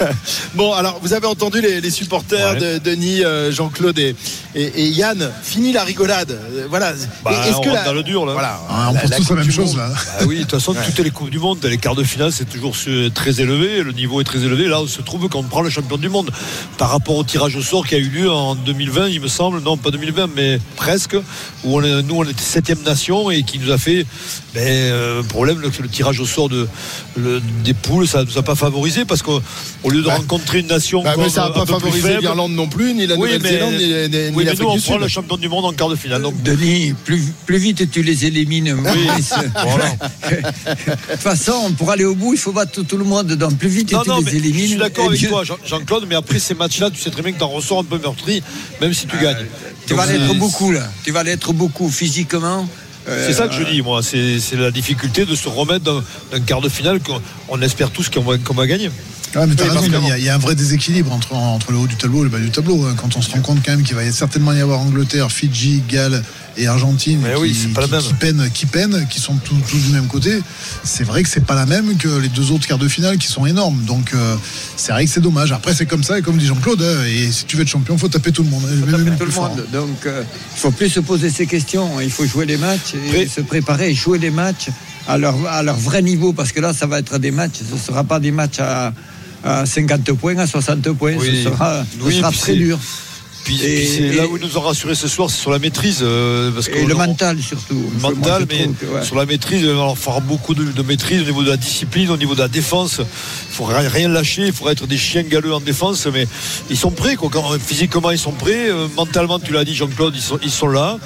[0.53, 4.15] bon, alors, vous avez entendu les, les supporters de Denis, euh, Jean-Claude et,
[4.55, 5.31] et- et Yann.
[5.43, 6.31] Fini la rigolade.
[6.31, 6.93] Euh, Voilà.
[7.23, 7.31] Bah,
[7.71, 8.33] rentre dans le dur là.
[8.33, 8.59] Voilà.
[8.69, 9.89] Ah, on pense tous la même chose là.
[9.89, 12.49] Bah oui, de toute façon, toutes les Coupes du Monde, les quarts de finale, c'est
[12.49, 12.75] toujours
[13.13, 13.81] très élevé.
[13.83, 14.67] Le niveau est très élevé.
[14.67, 16.31] Là, on se trouve qu'on prend le champion du monde.
[16.77, 19.61] Par rapport au tirage au sort qui a eu lieu en 2020, il me semble,
[19.61, 21.15] non pas 2020, mais presque,
[21.63, 24.05] où on est- nous, on était septième nation et qui nous a fait
[24.53, 25.59] ben, euh, problème.
[25.59, 26.67] Le, le tirage au sort de,
[27.17, 29.41] le- des poules, ça ne nous a pas favorisé parce qu'au
[29.83, 32.93] au lieu de rencontrer une nation Bah, comme ça n'a pas favorisé l'Irlande non plus,
[32.93, 35.07] ni la Oui, Nouvelle-Zélande, mais- ni, ni- ni oui, mais l'Afrique nous, on prend le
[35.07, 36.21] champion du monde en quart de finale.
[36.21, 39.33] Donc, Denis, plus, plus vite tu les élimines, Maurice.
[39.39, 43.27] De toute façon, pour aller au bout, il faut battre tout le monde.
[43.33, 44.61] Donc plus vite Non, tu non, les élimines.
[44.63, 47.31] je suis d'accord avec toi, Jean- Jean-Claude, mais après ces matchs-là, tu sais très bien
[47.31, 48.41] que tu en ressors un peu meurtri,
[48.81, 49.45] même si tu gagnes.
[49.87, 50.81] Tu vas l'être beaucoup là.
[51.03, 52.67] Tu vas l'être beaucoup physiquement.
[53.07, 54.01] C'est ça que je dis, moi.
[54.03, 55.83] C'est la difficulté de se remettre
[56.31, 58.89] d'un quart de finale qu'on on espère tous qu'on va, gagner.
[59.35, 61.77] Mais Oui, raison, il y, a- il y a un vrai déséquilibre entre, entre le
[61.77, 62.85] haut du tableau et le bas du tableau.
[62.85, 62.95] hein.
[62.95, 65.83] Quand on se rend compte quand même qu'il va y- certainement y avoir Angleterre, Fidji,
[65.89, 66.23] Galles
[66.57, 68.01] et Argentine Mais qui, oui, c'est pas la qui- même.
[68.03, 70.41] qui peinent, qui peinent, qui sont tous, tous du même côté,
[70.83, 73.27] c'est vrai que c'est pas la même que les deux autres quarts de finale qui
[73.27, 73.83] sont énormes.
[73.85, 74.35] Donc euh,
[74.77, 75.51] c'est vrai que c'est dommage.
[75.51, 77.97] Après c'est comme ça et comme dit Jean-Claude, hein, et si tu veux être champion,
[77.97, 78.63] faut taper tout le monde.
[78.63, 79.65] même les tout le monde.
[79.73, 80.23] Donc, euh,
[80.55, 81.99] il faut plus se poser ces questions.
[82.01, 84.69] Il faut jouer les matchs et se préparer et jouer les matchs
[85.07, 86.33] à leur, à leur vrai niveau.
[86.33, 87.59] Parce que là, ça va être des matchs.
[87.69, 88.93] Ce ne sera pas des matchs à,
[89.43, 91.13] à 50 points, à 60 points.
[91.19, 91.43] Oui.
[91.43, 91.83] Ce sera,
[92.33, 92.79] ce très dur.
[93.45, 95.51] Puis, Et- puis c'est et- là où ils nous ont rassuré ce soir, c'est sur
[95.51, 95.99] la maîtrise.
[96.01, 97.75] euh, parce Et le mental surtout.
[97.93, 99.05] le mental, mais trouve que, ouais.
[99.05, 101.57] sur la maîtrise, il va falloir faire beaucoup de, de maîtrise au niveau de la
[101.57, 102.97] discipline, au niveau de la défense.
[102.99, 106.27] Il faut rien, rien lâcher, il faudra être des chiens galeux en défense, mais
[106.71, 107.15] ils sont prêts.
[107.15, 107.29] Quoi.
[107.31, 108.69] Quand- physiquement, ils sont prêts.
[108.69, 110.97] Euh, mentalement, tu l'as dit, Jean-Claude, ils sont, ils sont là.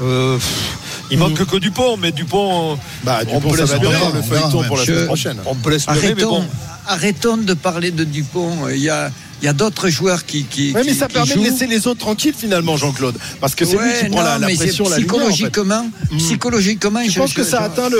[0.00, 0.78] Euh, pff,
[1.10, 3.84] il manque que Dupont, mais Dupont, Bah, on peut l'espérer.
[3.86, 5.36] vraiment le feuilleton pour la Je- semaine prochaine.
[5.46, 6.46] On peut l'espérer, mais Arrêtons, bon.
[6.86, 8.68] arrêtons de parler de Dupont.
[8.68, 9.10] Il y a,
[9.40, 11.86] il y a d'autres joueurs qui, qui, Oui, mais ça qui permet de laisser les
[11.86, 13.16] autres tranquilles finalement, Jean-Claude.
[13.40, 15.86] Parce que c'est lui Ouais, qui prend non, la, la psychologiquement,
[16.18, 17.98] psychologiquement, Tu je- penses que ça atteint le,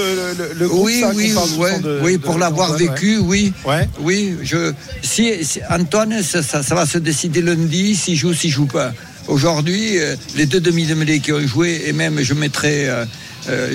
[0.58, 3.52] le, groupe oui, ça, oui, ouais, de- oui, pour l'avoir vécu, oui.
[3.66, 3.88] Ouais.
[4.00, 4.72] Oui, je,
[5.02, 8.92] si, si- Antoine, ça, ça- ça va se décider lundi, s'il joue, s'il joue pas.
[9.28, 13.04] Aujourd'hui, euh, les deux demi-mêlées qui ont joué, et même je mettrais euh,
[13.48, 13.74] euh,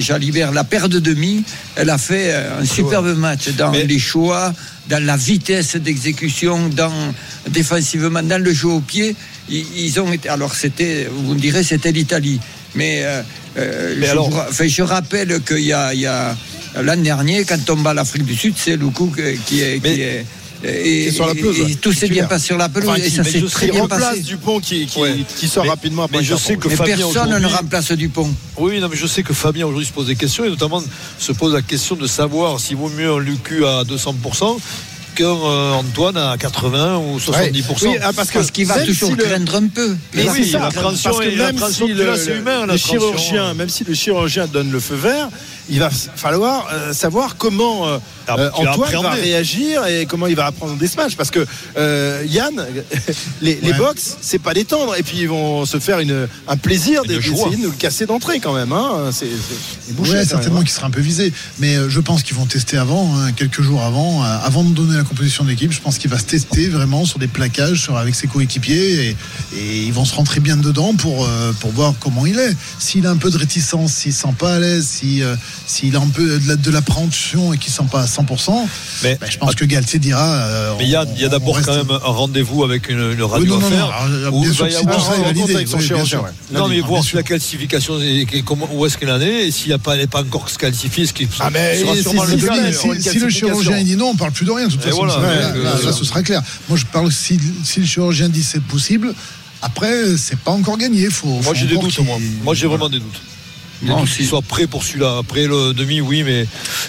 [0.00, 1.44] Jalibert, la paire de demi,
[1.76, 4.52] elle a fait euh, un superbe match dans les choix,
[4.88, 6.92] dans la vitesse d'exécution, dans
[7.48, 9.14] défensivement, dans le jeu au pied.
[9.48, 10.28] Ils, ils ont été.
[10.28, 12.40] Alors c'était, vous me direz, c'était l'Italie,
[12.74, 13.22] mais, euh,
[13.58, 16.36] euh, Mais je, alors- vous je rappelle qu'il y a, il y a
[16.82, 18.78] l'an dernier, quand on bat l'Afrique du Sud, c'est
[19.46, 19.80] qui est.
[19.82, 20.26] Qui est
[20.64, 23.10] et, sur la pelouse, et- tout s'est bien passé sur la pelouse Enfin, et qui-
[23.10, 24.20] ça s'est très bien remplace passé.
[24.20, 25.16] Dupont qui, qui, Ouais.
[25.38, 26.70] qui sort Mais- rapidement après mais un je carton sais que rouge.
[26.72, 28.34] Mais Fabien personne ne remplace Dupont.
[28.58, 30.82] Oui, non, mais je sais que Fabien aujourd'hui se pose des questions et notamment
[31.18, 34.58] se pose la question de savoir s'il vaut mieux un Lucu à 200%
[35.14, 37.64] qu'un euh, Antoine à 80 ou 70%.
[37.82, 39.96] Oui, ah, parce que Parce qu'il va toujours si le- craindre un peu.
[40.14, 43.54] Mais oui, c'est ça, l'appréhension parce que et même si le, c'est humain, le chirurgien,
[43.54, 45.28] même si le chirurgien donne le feu vert,
[45.70, 50.34] il va falloir euh, savoir comment euh, Ah, euh, Antoine va réagir et comment il
[50.34, 51.16] va apprendre des smash.
[51.16, 51.46] Parce que
[51.76, 52.64] euh, Yann,
[53.40, 53.78] les, les Ouais.
[53.78, 54.96] box, c'est pas détendre.
[54.96, 58.40] Et puis ils vont se faire une, un plaisir d'essayer de nous le casser d'entrée
[58.40, 58.72] quand même.
[58.72, 59.10] Hein.
[59.12, 59.26] C'est
[59.94, 60.62] bouché, Ouais, certainement hein.
[60.64, 61.32] qu'il sera un peu visé.
[61.58, 64.98] Mais je pense qu'ils vont tester avant, hein, quelques jours avant, euh, avant de donner
[65.02, 65.72] la composition d'équipe.
[65.72, 69.16] Je pense qu'il va se tester vraiment sur des plaquages sur, avec ses coéquipiers et,
[69.56, 72.54] et ils vont se rentrer bien dedans pour, euh, pour voir comment il est.
[72.78, 75.34] S'il a un peu de réticence, s'il sent pas à l'aise, si, euh,
[75.66, 78.52] s'il a un peu de, la- de l'appréhension et qu'il sent pas à 100%,
[79.02, 80.22] Mais- bah, je pense que Galtier dira.
[80.24, 83.28] euh, Mais il y a, d'abord reste- quand même un rendez-vous avec une, une Oui,
[83.30, 83.90] radio non, non, à faire.
[83.90, 85.54] alors, où bien il sûr, va y si avoir- tout ça est rencontre validé.
[85.56, 86.22] avec son oui, chirurgien.
[86.52, 87.16] Non, mais voir si sûr.
[87.18, 89.94] la classification, est- est- comment- où est-ce qu'elle en est, et s'il n'y a pas,
[89.94, 92.46] elle n'est pas encore qualifiée, ce qui Ah, mais sera si- sûrement si- le si-
[92.46, 93.10] cas.
[93.12, 94.66] si- le chirurgien il dit non, on parle plus de rien.
[94.66, 96.42] De toute Et façon, voilà, là, euh, là, ce sera clair.
[96.68, 99.14] Moi, je parle si, si le chirurgien dit c'est possible.
[99.62, 101.08] Après, c'est pas encore gagné.
[101.08, 102.18] Faut, Moi faut j'ai des doutes, moi.
[102.42, 103.20] Moi j'ai vraiment des doutes.
[104.02, 104.18] Aussi.
[104.18, 105.18] qu'il soit prêt pour celui-là.
[105.18, 106.46] Après le demi, oui, mais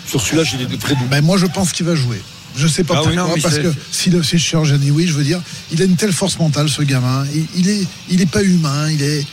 [0.08, 1.10] sur celui-là, j'ai des vrais doutes.
[1.10, 2.22] Ben, moi, je pense qu'il va jouer.
[2.56, 4.92] Je sais pas Ah oui, pourquoi, non, parce que si le, si le chirurgien dit
[4.92, 5.42] oui, je veux dire,
[5.72, 7.26] il a une telle force mentale, ce gamin.
[7.34, 8.92] Il, il est, il est pas humain.
[8.92, 9.26] Il est.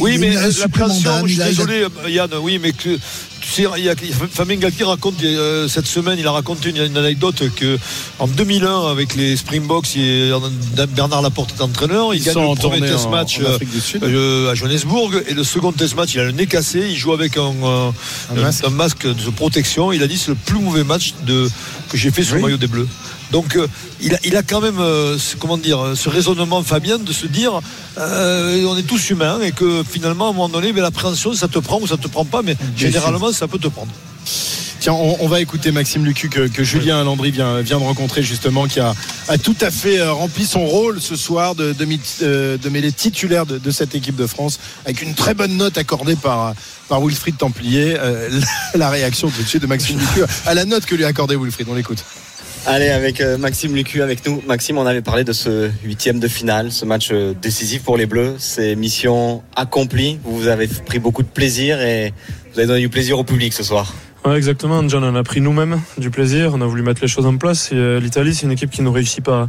[0.00, 2.98] Oui, mais la pression, d'âme, je suis désolé, Yann, oui, mais que.
[3.40, 3.94] Tu sais, il y a,
[4.30, 7.78] Fabien Galtier raconte euh, cette semaine, il a raconté une, une anecdote que
[8.18, 10.32] en 2001 avec les Springboks, il-
[10.94, 13.58] Bernard Laporte est entraîneur, il Ils gagne le premier test en- match en euh,
[14.02, 17.12] euh, à Johannesburg et le second test match, il a le nez cassé, il joue
[17.12, 17.90] avec un, euh,
[18.36, 18.64] masque.
[18.66, 19.90] un masque de protection.
[19.90, 21.48] Il a dit c'est le plus mauvais match de,
[21.88, 22.88] que j'ai fait sur le maillot des Bleus.
[23.32, 23.66] Donc euh,
[24.02, 27.26] il, a, il a quand même euh, ce, comment dire, ce raisonnement Fabien de se
[27.28, 27.60] dire
[27.96, 31.48] euh, on est tous humains et que finalement à un moment donné ben, l'appréhension ça
[31.48, 33.92] te prend ou ça te prend pas mais généralement ça peut te prendre.
[34.80, 38.22] Tiens, on, on va écouter Maxime Lucu que, que Julien Landry vient, vient de rencontrer
[38.22, 38.94] justement, qui a,
[39.28, 41.86] a tout à fait euh, rempli son rôle ce soir de, de,
[42.22, 45.76] euh, de mêler titulaire de, de cette équipe de France, avec une très bonne note
[45.76, 46.54] accordée par,
[46.88, 47.96] par Wilfried Templier.
[47.98, 48.30] Euh,
[48.72, 51.08] la, la réaction tout de suite de Maxime Lucu à la note que lui a
[51.08, 51.68] accordée Wilfried.
[51.68, 52.02] On l'écoute.
[52.66, 54.42] Allez, avec euh, Maxime Lucu avec nous.
[54.46, 58.04] Maxime, on avait parlé de ce huitième de finale, ce match euh, décisif pour les
[58.04, 58.34] Bleus.
[58.38, 60.18] C'est mission accomplie.
[60.24, 62.12] Vous avez pris beaucoup de plaisir et
[62.52, 63.94] vous avez donné du plaisir au public ce soir.
[64.26, 64.86] Ouais, exactement.
[64.86, 66.52] John, on a pris nous-mêmes du plaisir.
[66.54, 67.70] On a voulu mettre les choses en place.
[67.72, 69.48] Euh, L'Italie, c'est une équipe qui ne réussit pas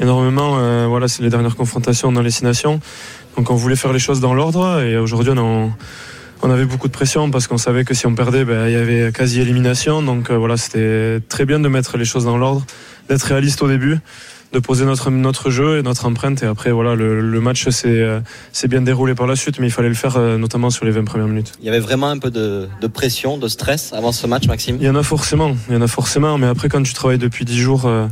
[0.00, 0.88] énormément.
[0.88, 2.80] Voilà, c'est les dernières confrontations dans les six nations.
[3.36, 4.82] Donc, on voulait faire les choses dans l'ordre.
[4.82, 5.70] Et aujourd'hui, on,
[6.42, 8.76] on avait beaucoup de pression parce qu'on savait que si on perdait, ben, il y
[8.76, 10.02] avait quasi élimination.
[10.02, 12.64] Donc, euh, voilà, c'était très bien de mettre les choses dans l'ordre,
[13.08, 13.98] d'être réaliste au début.
[14.52, 16.42] de poser notre, notre jeu et notre empreinte.
[16.42, 18.20] Et après, voilà, le, le match s'est euh,
[18.66, 21.04] bien déroulé par la suite, mais il fallait le faire euh, notamment sur les 20
[21.04, 21.52] premières minutes.
[21.60, 24.78] Il y avait vraiment un peu de, de pression, de stress avant ce match, Maxime?
[24.80, 27.18] Il y en a forcément, il y en a forcément, mais après, quand tu travailles
[27.18, 27.84] depuis 10 jours.
[27.84, 28.06] euh,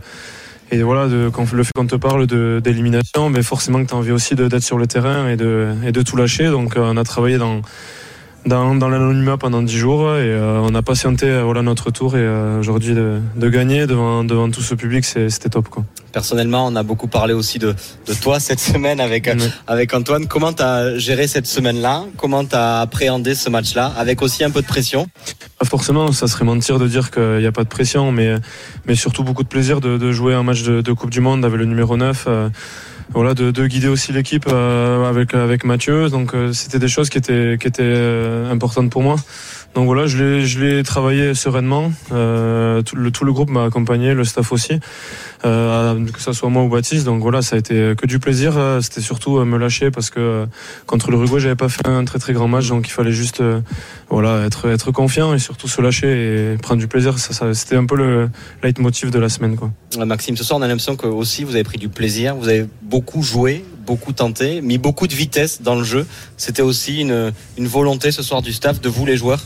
[0.70, 2.26] et voilà, de, quand, le fait qu'on te parle
[2.60, 5.92] d'élimination, mais forcément que tu as envie aussi d'être sur le terrain et de, et
[5.92, 6.48] de tout lâcher.
[6.48, 7.62] Donc on a travaillé dans,
[8.46, 12.16] dans, dans l'anonymat pendant 10 jours et euh, on a patienté euh, voilà, notre tour.
[12.16, 15.68] Et euh, aujourd'hui, de, de gagner devant, devant tout ce public, c'était top.
[15.68, 15.84] Quoi.
[16.12, 17.74] Personnellement, on a beaucoup parlé aussi de,
[18.06, 19.28] de toi cette semaine avec,
[19.66, 20.26] avec Antoine.
[20.26, 22.04] Comment tu as géré cette semaine-là?
[22.16, 23.92] Comment tu as appréhendé ce match-là?
[23.98, 25.06] Avec aussi un peu de pression?
[25.58, 28.34] Pas forcément, ça serait mentir de dire qu'il n'y a pas de pression, mais,
[28.86, 31.44] mais surtout beaucoup de plaisir de, de jouer un match de, de Coupe du Monde
[31.44, 32.24] avec le numéro 9.
[32.28, 32.48] euh,
[33.10, 36.08] voilà, de, de guider aussi l'équipe euh, avec, avec Mathieu.
[36.10, 39.16] Donc euh, c'était des choses qui étaient, qui étaient euh, importantes pour moi.
[39.76, 41.92] Donc voilà, je l'ai, travaillé sereinement.
[42.10, 44.80] Euh, tout, le, groupe m'a accompagné, le staff aussi,
[45.44, 47.04] euh, que ce soit moi ou Baptiste.
[47.04, 48.56] Donc voilà, ça a été que du plaisir.
[48.56, 50.46] Euh, C'était surtout me lâcher parce que
[50.86, 53.42] contre l'Uruguay, j'avais pas fait un très très grand match, donc il fallait juste
[54.08, 57.18] voilà être être confiant et surtout se lâcher et prendre du plaisir.
[57.18, 58.30] Ça, ça- c'était un peu le
[58.62, 59.70] leitmotiv de la semaine, quoi.
[60.06, 62.34] Maxime, ce soir, on a l'impression que aussi vous avez pris du plaisir.
[62.34, 66.06] Vous avez beaucoup joué, beaucoup tenté, mis beaucoup de vitesse dans le jeu.
[66.36, 69.40] C'était aussi une, une volonté ce soir du staff, de vous les joueurs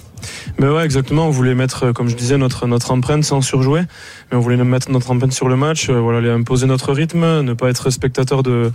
[0.59, 1.27] Mais ouais, exactement.
[1.27, 3.83] On voulait mettre, euh, comme je disais, notre, notre empreinte sans surjouer.
[4.31, 7.43] Mais on voulait mettre notre empreinte sur le match, euh, voilà, aller imposer notre rythme,
[7.43, 8.73] ne pas être spectateur de,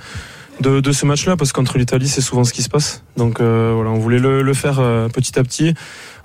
[0.62, 3.04] de, ce match-là, parce que contre l'Italie, c'est souvent ce qui se passe.
[3.18, 4.76] Donc euh, voilà, on voulait le, faire
[5.14, 5.74] petit à petit.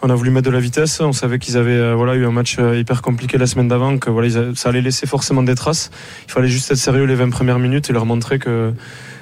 [0.03, 1.01] On a voulu mettre de la vitesse.
[1.01, 4.29] On savait qu'ils avaient voilà, eu un match hyper compliqué la semaine d'avant, que voilà,
[4.55, 5.91] ça allait laisser forcément des traces.
[6.29, 8.73] Il fallait juste être sérieux les 20 premières minutes et leur montrer que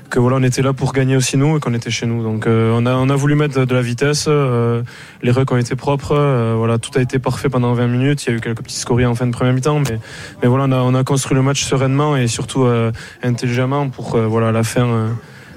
[0.08, 2.22] que voilà, on était là pour gagner aussi nous et qu'on était chez nous.
[2.22, 4.82] Donc euh, on, a, on a voulu mettre de, la vitesse, euh,
[5.22, 8.24] les rucks ont été propres, euh, voilà, tout a été parfait pendant 20 minutes.
[8.24, 9.98] Il y a eu quelques petits scories en fin de première mi-temps, mais,
[10.42, 12.92] mais voilà, on a, on a construit le match sereinement et surtout euh,
[13.22, 15.08] intelligemment pour euh, voilà, à la fin euh,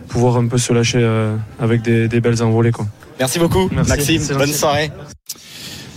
[0.09, 2.71] pouvoir un peu se lâcher euh, avec des, des belles envolées.
[2.71, 2.85] Quoi.
[3.19, 4.37] Merci beaucoup, Merci, Maxime.
[4.37, 4.91] Bonne soirée.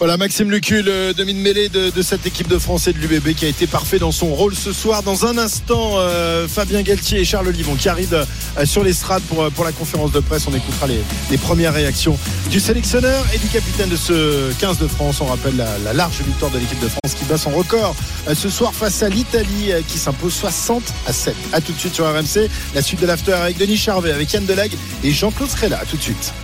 [0.05, 3.47] Voilà Maxime Lucu, le demi-mêlée de, de cette équipe de France et de l'UBB qui
[3.47, 5.03] a été parfait dans son rôle ce soir.
[5.03, 8.13] Dans un instant, euh, Fabien Galtier et Charles Livon qui arrivent
[8.59, 10.47] euh, sur l'estrade pour, euh, pour la conférence de presse.
[10.47, 12.19] On écoutera les, premières réactions
[12.51, 15.23] du sélectionneur et du capitaine de ce 15 de France.
[15.23, 17.97] On rappelle la, la large victoire de l'équipe de France qui bat son record
[18.35, 21.35] ce soir face à l'Italie qui s'impose 60 à 7.
[21.55, 22.51] A tout de suite sur RMC.
[22.75, 24.71] La suite de l'after avec Denis Charvet, avec Yann Delag
[25.03, 25.79] et Jean-Claude Scrella.
[25.79, 26.35] A tout de suite.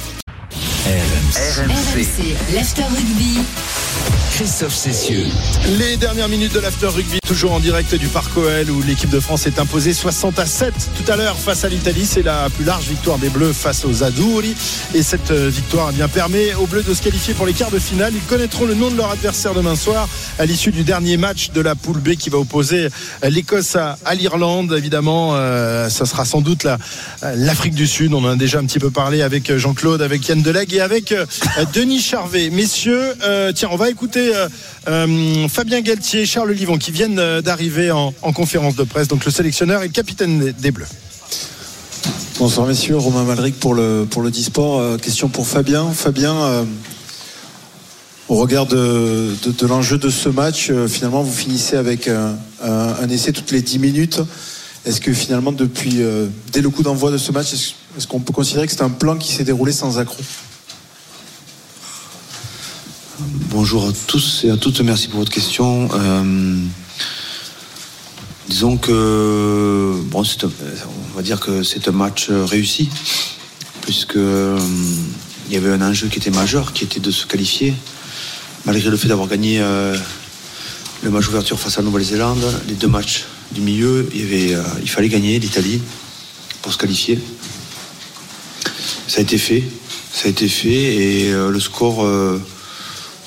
[1.37, 2.37] RMC.
[2.53, 3.45] l'after rugby.
[4.41, 5.27] Christophe Cessieux.
[5.79, 9.21] Les dernières minutes de l'After Rugby, toujours en direct du Parc OL où l'équipe de
[9.21, 12.07] France est imposée 60 à 7 tout à l'heure face à l'Italie.
[12.07, 14.57] C'est la plus large victoire des Bleus face aux Azzurri.
[14.95, 17.71] Et cette euh, victoire eh bien, permet aux Bleus de se qualifier pour les quarts
[17.71, 18.13] de finale.
[18.15, 21.61] Ils connaîtront le nom de leur adversaire demain soir à l'issue du dernier match de
[21.61, 22.89] la poule B qui va opposer
[23.25, 24.75] euh, l'Écosse à, l'Irlande.
[24.77, 26.77] Évidemment, euh, ça sera sans doute euh,
[27.37, 28.15] l'Afrique du Sud.
[28.15, 31.15] On en a déjà un petit peu parlé avec Jean-Claude, avec Yann Deleg et avec
[31.75, 32.51] Denis Charvet.
[32.51, 33.15] Messieurs,
[33.55, 34.49] tiens, on va écouter euh,
[34.89, 39.09] euh, Fabien Galtier, Charles Livon qui viennent euh, d'arriver en, en conférence de presse.
[39.09, 40.87] Donc le sélectionneur et capitaine des- Bleus.
[42.39, 44.79] Bonsoir messieurs, Romain Malric pour le, pour le Disport.
[44.81, 45.91] Euh, question pour Fabien.
[45.93, 46.65] Fabien, euh,
[48.29, 49.35] au regard de,
[49.67, 54.21] l'enjeu de ce match, finalement vous finissez avec un, essai toutes les 10 minutes.
[54.87, 56.01] Est-ce que finalement depuis,
[56.53, 58.89] dès le coup d'envoi de ce match, est-ce est-ce qu'on peut considérer que c'est un
[58.89, 60.23] plan qui s'est déroulé sans accroc?
[63.63, 65.87] Bonjour à tous et à toutes, merci pour votre question.
[65.93, 66.57] Euh,
[68.49, 70.51] disons que bon, c'est un-
[71.13, 72.89] on va dire que c'est un match euh, réussi,
[73.83, 74.59] puisque euh,
[75.49, 77.75] il y avait un enjeu qui était majeur, qui était de se qualifier,
[78.65, 79.59] malgré le fait d'avoir gagné
[81.03, 85.11] le match ouverture face à la Nouvelle-Zélande, les deux matchs du milieu, il, il fallait
[85.11, 85.83] gagner l'Italie
[86.63, 87.21] pour se qualifier.
[89.07, 89.65] Ça a été fait,
[90.15, 92.07] ça a été fait et le score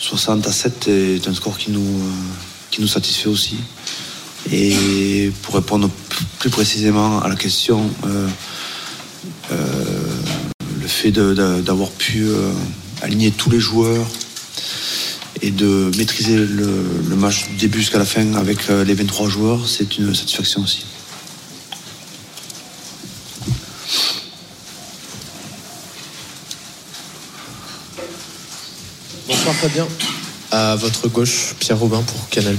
[0.03, 2.11] 60 à 7 est un score qui nous, euh,
[2.71, 3.55] qui nous satisfait aussi.
[4.51, 5.89] Et pour répondre
[6.39, 8.27] plus précisément à la question, euh,
[9.53, 9.85] euh,
[10.81, 12.27] le fait d'avoir pu
[13.01, 14.05] aligner tous les joueurs
[15.41, 19.97] et de maîtriser le, match du début jusqu'à la fin avec les 23 joueurs, c'est
[19.97, 20.85] une satisfaction aussi.
[29.63, 29.87] Bonsoir Fabien.
[30.51, 32.57] À votre gauche, Pierre Robin pour Canal+.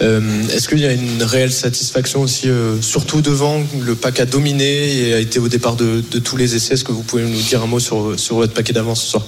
[0.00, 4.26] Euh, Est-ce qu'il y a une réelle satisfaction aussi, euh, surtout devant le pack a
[4.26, 6.74] dominé et a été au départ de, tous les essais?
[6.74, 9.26] Est-ce que vous pouvez nous dire un mot sur, votre paquet d'avance ce soir?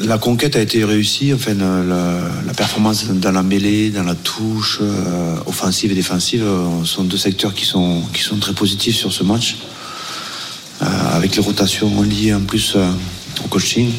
[0.00, 1.32] La conquête a été réussie.
[1.32, 6.44] Enfin, la, performance dans la mêlée, dans la touche, euh, offensive et défensive,
[6.84, 8.02] sont deux secteurs qui sont
[8.40, 9.56] très positifs sur ce match.
[10.82, 12.90] Euh, avec les rotations liées en plus euh,
[13.44, 13.90] au coaching.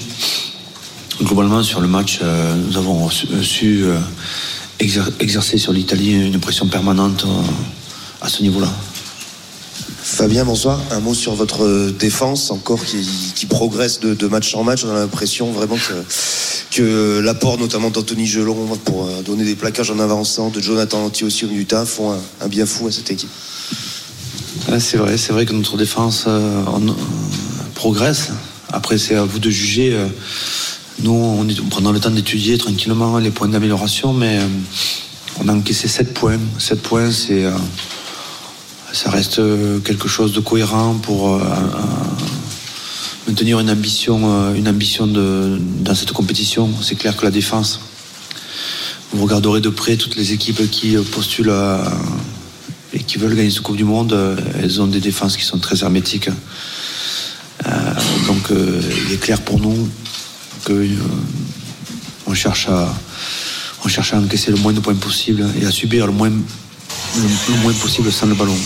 [1.21, 3.85] Globalement, sur le match, euh, nous avons su, su,
[4.79, 7.25] exer- exercer sur l'Italie une pression permanente
[8.21, 8.69] à ce niveau-là.
[10.03, 10.79] Fabien, bonsoir.
[10.91, 14.83] Un mot sur votre défense, encore qui, progresse de, match en match.
[14.83, 15.77] On a l'impression vraiment
[16.71, 21.45] que, l'apport notamment d'Anthony Gelon pour donner des plaquages en avançant, de Jonathan Anti aussi
[21.45, 23.29] au terrain, font un bien fou à cette équipe.
[24.67, 26.91] C'est vrai, c'est vrai que notre défense euh, euh,
[27.75, 28.31] progresse.
[28.73, 29.93] Après, c'est à vous de juger.
[29.93, 30.07] euh,
[31.03, 34.39] nous, on, est, le temps d'étudier tranquillement les points d'amélioration, mais
[35.39, 36.39] on a encaissé 7 points.
[36.57, 37.45] 7 points, c'est,
[38.91, 39.41] ça reste
[39.83, 41.37] quelque chose de cohérent pour
[43.27, 46.69] maintenir une ambition, une ambition dans cette compétition.
[46.81, 47.81] C'est clair que la défense,
[49.11, 51.83] vous regarderez de près toutes les équipes qui postulent à,
[52.95, 55.59] et qui veulent gagner ce Coupe du Monde, euh, elles ont des défenses qui sont
[55.59, 56.29] très hermétiques.
[57.65, 57.93] Euh,
[58.27, 59.89] donc euh, il est clair pour nous
[60.63, 60.87] que
[62.25, 62.93] on cherche à
[63.83, 67.61] on cherche à encaisser le moins de points possible et à subir le moins le
[67.61, 68.57] moins possible sans le ballon.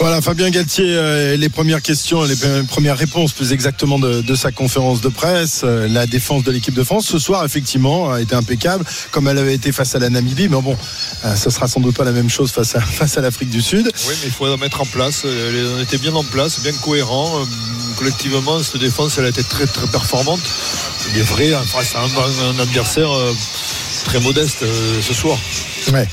[0.00, 4.34] Voilà, Fabien Galtier, euh, les premières questions, les pre- premières réponses plus exactement de, de
[4.34, 5.62] sa conférence de presse.
[5.64, 9.38] Euh, la défense de l'équipe de France ce soir, effectivement, a été impeccable, comme elle
[9.38, 10.48] avait été face à la Namibie.
[10.48, 10.76] Mais bon,
[11.24, 13.62] euh, ce sera sans doute pas la même chose face à, face à l'Afrique du
[13.62, 13.86] Sud.
[14.08, 15.22] Oui, mais il faut la mettre en place.
[15.24, 17.30] Euh, On était bien en place, bien cohérent.
[17.96, 20.40] Collectivement, cette défense, elle a été très très performante.
[21.14, 23.10] Il est vrai, en face à un, un adversaire
[24.04, 24.64] très modeste
[25.00, 25.38] ce soir.
[25.92, 26.08] Ouais.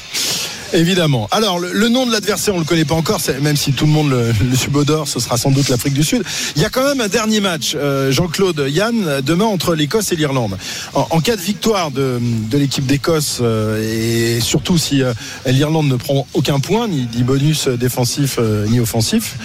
[0.74, 1.28] Évidemment.
[1.32, 4.12] Alors, le, nom de l'adversaire, on le connaît pas encore, même si tout le monde
[4.12, 6.24] le, subodore, ce sera sans doute l'Afrique du Sud.
[6.56, 10.16] Il y a quand même un dernier match, euh, Jean-Claude Yann, demain entre l'Écosse et
[10.16, 10.58] l'Irlande.
[10.94, 12.20] En, cas de victoire de,
[12.54, 15.14] l'équipe d'Écosse, euh, et surtout si euh,
[15.46, 19.36] l'Irlande ne prend aucun point, ni, ni bonus défensif, ni offensif,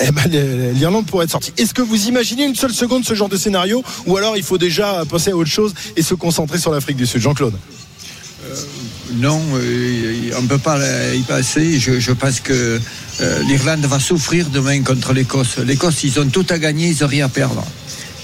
[0.00, 0.30] eh ben,
[0.74, 1.52] l'Irlande pourrait être sortie.
[1.58, 4.58] Est-ce que vous imaginez une seule seconde ce genre de scénario ou alors il faut
[4.58, 7.20] déjà passer à autre chose et se concentrer sur l'Afrique du Sud?
[7.20, 7.54] Jean-Claude
[9.14, 10.78] Non, euh, on ne peut pas
[11.14, 11.78] y passer.
[11.78, 12.80] Je, pense que
[13.20, 15.58] euh, l'Irlande va souffrir demain contre l'Écosse.
[15.58, 17.64] L'Écosse, ils ont tout à gagner, ils n'ont rien à perdre.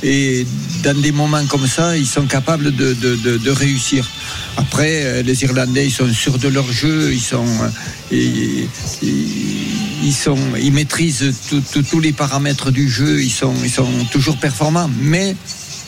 [0.02, 0.46] Et
[0.84, 4.08] dans des moments comme ça, ils sont capables de, de- de- réussir.
[4.56, 7.44] Après, euh, les Irlandais, ils sont sûrs de leur jeu, ils sont,
[8.12, 8.68] ils,
[9.02, 11.32] ils- sont, ils maîtrisent
[11.90, 14.90] tous les paramètres du jeu, ils sont, ils sont toujours performants.
[15.00, 15.34] Mais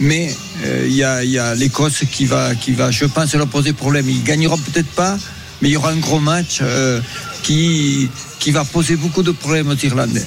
[0.00, 0.34] mais
[0.64, 3.46] euh, il y a, il y a l'Écosse qui va, qui va, je pense, leur
[3.46, 4.08] poser problème.
[4.08, 5.16] Ils gagneront peut-être pas,
[5.60, 7.00] mais il y aura un gros match euh,
[7.42, 10.24] qui, qui va poser beaucoup de problèmes aux Irlandais.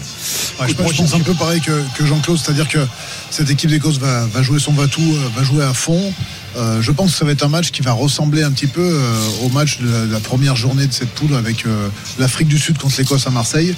[0.60, 2.80] Ouais, je, pense, je pense un peu pareil que, que Jean-Claude, c'est-à-dire que
[3.32, 6.14] cette équipe d'Écosse va, va jouer son va-tout, euh, va jouer à fond.
[6.56, 8.82] Euh, je pense que ça va être un match qui va ressembler un petit peu
[8.84, 11.88] euh, au match de la, de la première journée de cette poule avec euh,
[12.20, 13.74] l'Afrique du Sud contre l'Écosse à Marseille,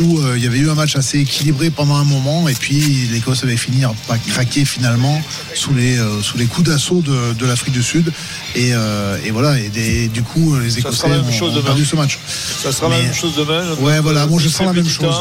[0.00, 3.08] où euh, il y avait eu un match assez équilibré pendant un moment, et puis
[3.10, 5.22] l'Écosse avait fini par craquer finalement
[5.54, 8.12] sous les, euh, sous les coups d'assaut de, de l'Afrique du Sud.
[8.54, 12.18] Et, euh, et voilà, et des- du coup, les Écossais ont- perdu ce match.
[12.62, 13.64] Ça sera la même chose demain.
[13.80, 15.14] Ouais, voilà, moi, je sens la même chose.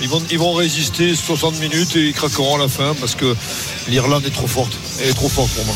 [0.00, 3.36] Ils vont, ils vont résister 60 minutes et ils craqueront à la fin parce que
[3.88, 4.72] l'Irlande est trop forte.
[5.00, 5.74] Elle est trop forte pour moi.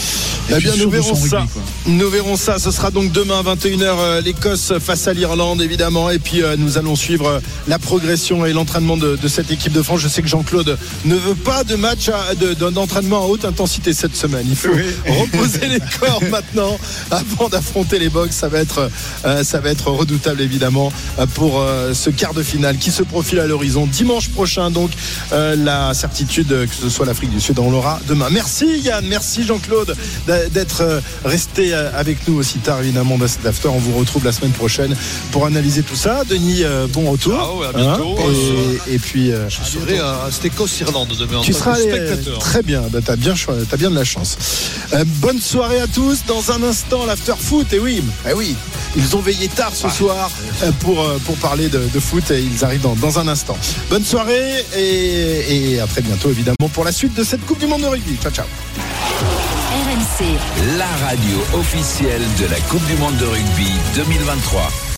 [0.49, 1.47] Eh bien, nous verrons ça.
[1.87, 2.59] Nous verrons ça.
[2.59, 6.09] Ce sera donc demain 21h euh, l'Écosse face à l'Irlande, évidemment.
[6.11, 9.73] Et puis euh, nous allons suivre euh, la progression et l'entraînement de, de cette équipe
[9.73, 10.01] de France.
[10.01, 14.15] Je sais que Jean-Claude ne veut pas de match de- d'entraînement à haute intensité cette
[14.15, 14.47] semaine.
[14.49, 14.69] Il faut
[15.09, 16.79] reposer les corps maintenant
[17.11, 18.37] avant d'affronter les box.
[18.37, 18.91] Ça va être,
[19.43, 20.93] ça va être redoutable évidemment
[21.35, 24.71] pour ce quart de finale qui se profile à l'horizon dimanche prochain.
[24.71, 24.91] Donc
[25.33, 28.29] la certitude que ce soit l'Afrique du Sud, on l'aura demain.
[28.31, 29.97] Merci Yann, merci Jean-Claude
[30.53, 33.69] d'être euh, resté euh, avec nous aussi tard évidemment dans cet after.
[33.69, 34.95] On vous retrouve la semaine prochaine
[35.33, 36.23] pour analyser tout ça.
[36.29, 37.37] Denis, euh, bon retour.
[37.39, 38.17] Ah ouais, à bientôt.
[38.89, 42.39] et, et puis euh, Je serai à, Écosse-Irlande demain tu seras spectateur.
[42.39, 43.35] très bien, bah, t'as bien,
[43.79, 44.39] bien de la chance.
[44.93, 46.25] Euh, bonne soirée à tous.
[46.27, 47.73] Dans un instant, l'after foot.
[47.73, 48.55] Et oui, eh oui,
[48.97, 50.31] ils ont veillé tard ce soir
[50.63, 53.57] euh, pour euh, pour parler de, de foot et ils arrivent dans, dans un instant.
[53.91, 57.67] Bonne soirée et, et à très bientôt évidemment pour la suite de cette Coupe du
[57.67, 58.17] Monde de rugby.
[58.23, 58.47] Ciao ciao.
[60.07, 60.39] RMC,
[60.79, 64.87] la radio officielle de la Coupe du Monde de rugby 2023.